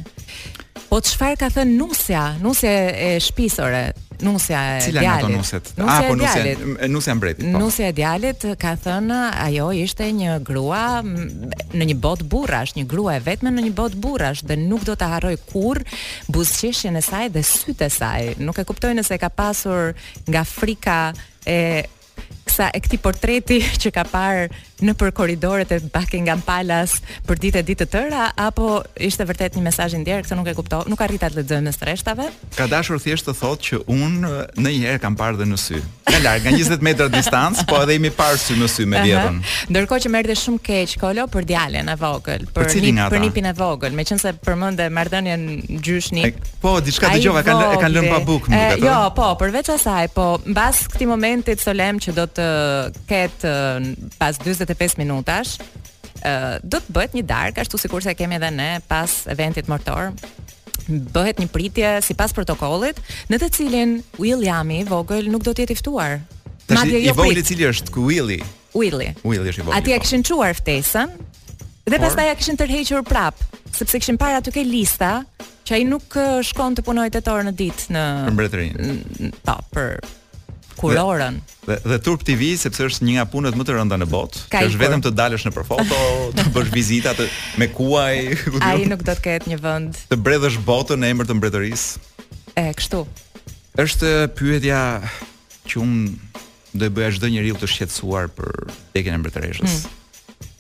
[0.91, 2.25] Po çfarë ka thënë nusja?
[2.43, 2.75] Nusja
[3.07, 3.87] e shpisore
[4.25, 4.89] nusja e djalit.
[4.89, 5.73] Cila janë ato nuset?
[5.79, 6.65] Nusja e djalit.
[6.93, 7.59] Nusja mbretit, po.
[7.61, 13.19] Nusja e djalit, ka thënë, ajo ishte një grua në një bot burash, një grua
[13.21, 15.83] e vetme në një bot burash, dhe nuk do të haroj kur
[16.33, 18.35] buzëqeshjen e saj dhe syte saj.
[18.43, 19.93] Nuk e kuptoj nëse ka pasur
[20.29, 20.99] nga frika
[21.45, 21.61] e
[22.55, 24.47] teksa e këtij portreti që ka parë
[24.85, 29.55] në për korridoret e Buckingham Palace për ditë e ditë të tëra apo ishte vërtet
[29.57, 32.27] një mesazh i ndjer, kësaj nuk e kuptoj, nuk arrita të lexoj mes rreshtave.
[32.59, 35.81] Ka dashur thjesht të thotë që unë ndonjëherë kam parë dhe në sy.
[36.11, 39.39] Ka larg, nga 20 metra distancë, po edhe jemi parë sy në sy me vjetën.
[39.73, 43.49] Ndërkohë që merrte shumë keq Kolo për djalen e vogël, për, për, nip, për nipin
[43.51, 45.47] e vogël, meqense përmendë marrdhënien
[45.85, 46.25] gjyshni.
[46.27, 46.45] nip.
[46.63, 50.85] Po, diçka dëgjova, kanë kanë lënë pa bukë më Jo, po, përveç asaj, po mbas
[50.93, 52.53] këtij momenti Solem që do të të
[53.11, 53.53] ketë
[54.19, 55.59] pas 45 minutash,
[56.65, 60.13] do të bëhet një darkë ashtu sikur se kemi edhe ne pas eventit mërtor,
[60.85, 62.99] Bëhet një pritje sipas protokollit,
[63.33, 66.19] në të cilin Williami vogël nuk do të jetë i ftuar.
[66.69, 68.37] Madje jo vogël i cili është ku Willy.
[68.77, 69.15] Willy.
[69.23, 69.77] është i vogël.
[69.79, 71.09] Ati e këshin quar ftesën
[71.89, 73.35] dhe pastaj ja kishin tërhequr prap,
[73.73, 75.25] sepse kishin parë aty ke lista
[75.65, 76.19] që ai nuk
[76.51, 78.05] shkon të punojë tetor në ditë në
[78.37, 79.33] mbretërinë.
[79.47, 80.05] Po, për
[80.77, 81.39] kurorën.
[81.39, 84.45] Dhe, dhe, dhe Turp TV sepse është një nga punët më të rënda në botë.
[84.53, 87.27] Që është vetëm të dalësh në foto, të bësh vizita të,
[87.63, 88.15] me kuaj.
[88.69, 90.03] Ai nuk do të ketë një vend.
[90.11, 92.25] Të bredhësh botën në emër të mbretërisë.
[92.61, 93.03] E kështu.
[93.85, 94.81] Është pyetja
[95.71, 95.95] që un
[96.75, 99.77] do e bëja çdo njeriu të shqetësuar për tekën e mbretëreshës.
[99.83, 100.53] Mm.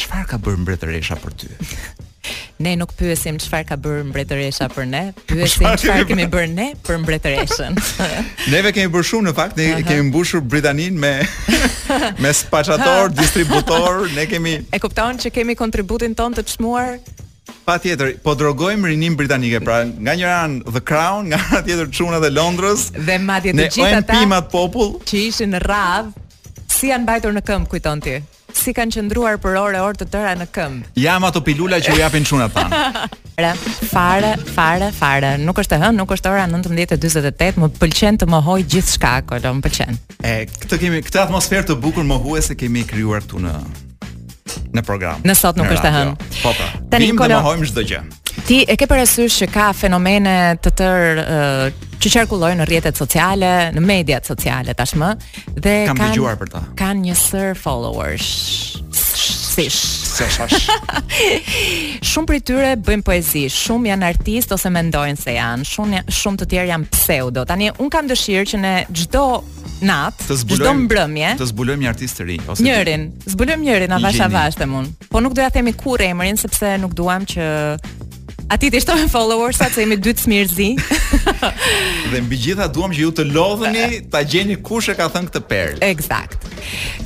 [0.00, 0.30] Çfarë hmm.
[0.32, 1.48] ka bërë mbretëresha për ty?
[2.62, 5.00] ne nuk pyesim çfarë ka bërë mbretëresha për ne,
[5.30, 7.78] pyesim çfarë kemi bërë ne për mbretëreshën.
[8.52, 9.88] Neve kemi bërë shumë në fakt, ne uh -huh.
[9.88, 11.14] kemi mbushur Britaninë me
[12.24, 16.96] me spaçator, distributor, ne kemi E kupton që kemi kontributin ton të çmuar
[17.64, 21.88] Pa tjetër, po drogojmë rinim britanike, pra nga njëra anë The Crown, nga njëra tjetër
[21.96, 26.08] Quna dhe Londres, dhe madje të gjitha ta, ne ojmë pimat popull, që ishin radh,
[26.76, 28.16] si janë bajtur në këmb, kujton ti
[28.58, 30.92] si kanë qëndruar për orë e orë të tëra në këmbë.
[31.02, 32.70] Jam ato pilula që u japin çuna pan.
[32.70, 33.52] Fare,
[33.94, 35.34] fare, fare, fare.
[35.42, 39.64] Nuk është e hën, nuk është ora 19:48, më pëlqen të mohoj gjithçka, kolo, më
[39.68, 40.00] pëlqen.
[40.24, 40.34] E
[40.64, 43.54] këtë kemi këtë atmosferë të bukur mohuese kemi krijuar këtu në
[44.72, 45.22] në program.
[45.26, 46.14] Në sot nuk është e hën.
[46.42, 46.70] Po po.
[46.92, 47.36] Tani kolo.
[47.36, 48.02] Ne mohojmë çdo gjë.
[48.42, 50.32] Ti e ke parasysh që ka fenomene
[50.62, 55.10] të tërë uh, që qarkullojnë në rjetet sociale, në mediat sociale tashmë
[55.62, 56.62] dhe kanë dëgjuar për ta.
[56.80, 58.32] Kanë një sër followers.
[59.52, 59.80] Fish.
[62.04, 66.46] shumë prej tyre bëjnë poezi, shumë janë artist ose mendojnë se janë, shumë shumë të
[66.52, 67.44] tjerë janë pseudo.
[67.48, 69.24] Tani un kam dëshirë që ne çdo
[69.88, 73.08] nat, çdo mbrëmje, të zbulojmë një artist të ri ose njërin.
[73.34, 75.08] Zbulojmë njërin avash avash e mund.
[75.10, 77.48] Po nuk doja themi kurrë emrin sepse nuk duam që
[78.50, 80.70] Ati ti të followers sa të jemi dy të smirëzi.
[82.12, 85.42] dhe mbi gjitha duam që ju të lodhëni ta gjeni kush e ka thënë këtë
[85.50, 85.78] perlë.
[85.92, 86.46] Eksakt.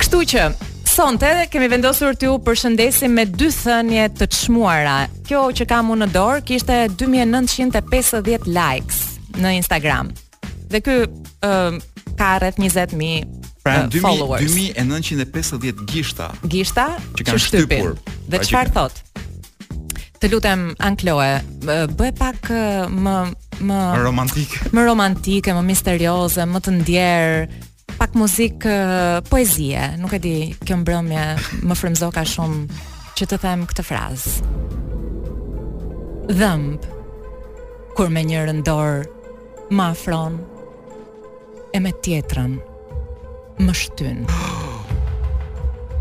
[0.01, 0.47] Kështu që
[0.91, 4.99] sonte kemi vendosur t'ju përshëndesim me dy thënie të çmuara.
[5.27, 9.03] Kjo që kam unë në dorë kishte 2950 likes
[9.37, 10.11] në Instagram.
[10.67, 11.77] Dhe ky uh,
[12.19, 13.27] ka rreth 20000
[13.63, 14.43] pra, uh, followers.
[14.43, 16.31] Pra 2950 gishta.
[16.47, 17.93] Gishta që kanë shtypur.
[18.27, 19.06] Dhe pra, çfarë thotë?
[20.17, 21.43] Të lutem Ankloe,
[21.93, 22.47] bëj pak
[22.89, 23.15] më
[23.69, 24.53] më romantik.
[24.73, 27.53] Më romantik, më misterioze, më të ndjer,
[27.99, 28.65] pak muzik
[29.29, 29.83] poezie.
[30.01, 30.33] Nuk e di,
[30.65, 31.25] kjo mbrëmje
[31.69, 32.63] më frymzo ka shumë
[33.19, 34.35] që të them këtë frazë.
[36.39, 36.87] Dhëmb
[37.97, 39.05] kur me një rëndor
[39.69, 40.41] më afron
[41.77, 42.57] e me tjetrën
[43.61, 44.25] më shtyn.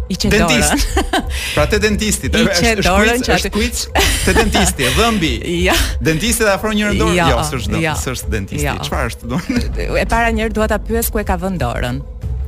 [0.09, 0.49] i çetorën.
[0.49, 0.89] Dentist.
[1.55, 3.83] Pra te dentistit, e është dorën që është kuic
[4.25, 5.33] te dentisti, e dhëmbi.
[5.65, 5.75] Ja.
[6.05, 7.95] Dentisti e afro njërin dorën, jo, ja, ja, s'është ja.
[8.01, 8.67] s'është dentisti.
[8.69, 8.77] Ja.
[8.87, 9.41] Çfarë është do?
[9.99, 12.03] E para njëherë dua ta pyes ku e ka vënë dorën.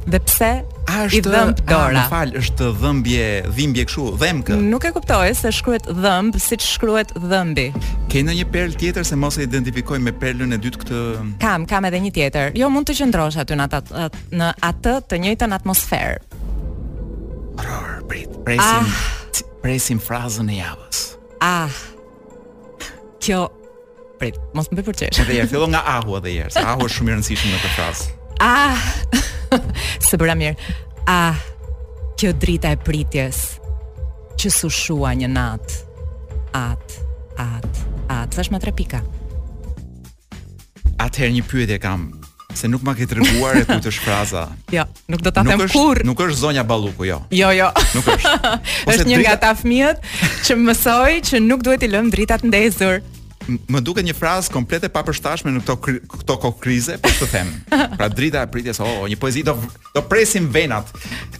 [0.08, 0.50] Dhe pse?
[0.88, 2.00] A është dhëmb dora.
[2.00, 3.24] Ah, Mfal, është dhëmbje,
[3.58, 4.56] dhimbje kështu, dhëmbkë.
[4.70, 7.66] Nuk e kuptoj se shkruhet dhëmb siç shkruhet dhëmbi.
[8.08, 11.02] Ke ndonjë perl tjetër se mos e identifikoj me perlën e dytë këtë?
[11.44, 12.56] Kam, kam edhe një tjetër.
[12.56, 14.00] Jo mund të qëndrosh aty në atë
[14.40, 16.27] në atë të njëjtën atmosferë.
[17.66, 18.86] Horror, prit, presim, ah.
[19.64, 21.04] presim frazën e javës.
[21.42, 21.70] Ah.
[23.22, 23.48] Kjo
[24.18, 25.18] Prit, mos më bëj përqesh.
[25.22, 27.74] Edhe herë, fillo nga ahu edhe herë, se ahu është shumë i rëndësishëm në këtë
[27.76, 28.08] frazë.
[28.42, 29.68] Ah.
[30.02, 30.72] Se bëra mirë.
[31.12, 31.38] Ah.
[32.18, 33.38] Kjo drita e pritjes
[34.38, 35.82] që sushua një nat,
[36.54, 36.94] At,
[37.38, 37.68] at,
[38.10, 38.34] at.
[38.34, 39.00] Sa është tre pika?
[41.04, 42.06] Atëherë një pyetje kam
[42.56, 44.42] se nuk ma ke treguar e kujt është fraza.
[44.78, 46.04] Jo, nuk do ta them kurrë.
[46.08, 47.18] Nuk është zonja Balluku, jo.
[47.34, 47.68] Jo, jo.
[47.98, 48.54] Nuk është.
[48.90, 50.10] Është një nga ata fëmijët
[50.48, 53.00] që mësoi që nuk duhet i lëm drita të ndezur.
[53.48, 55.76] Më duket një frazë komplet e papërshtatshme në këto
[56.20, 57.52] këto krize, po të them.
[57.98, 59.54] Pra drita e pritjes, oh, një poezi do
[59.96, 60.88] do presim venat.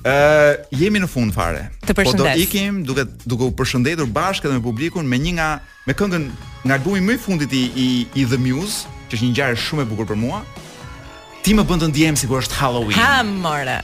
[0.05, 0.53] Ë, uh,
[0.83, 1.67] jemi në fund fare.
[1.89, 5.51] Të po do ikim duke duke u përshëndetur bashkë edhe me publikun me një nga
[5.89, 6.29] me këngën
[6.65, 7.89] nga albumi më i fundit i i,
[8.23, 10.41] i The Muse, që është një ngjarje shumë e bukur për mua,
[11.49, 12.99] ti më bën të ndiem sikur është Halloween.
[13.01, 13.79] Ha more.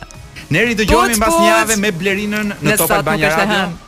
[0.52, 3.84] Neri dëgjohemi mbas një javë me Blerinën në, në Top Albania Radio.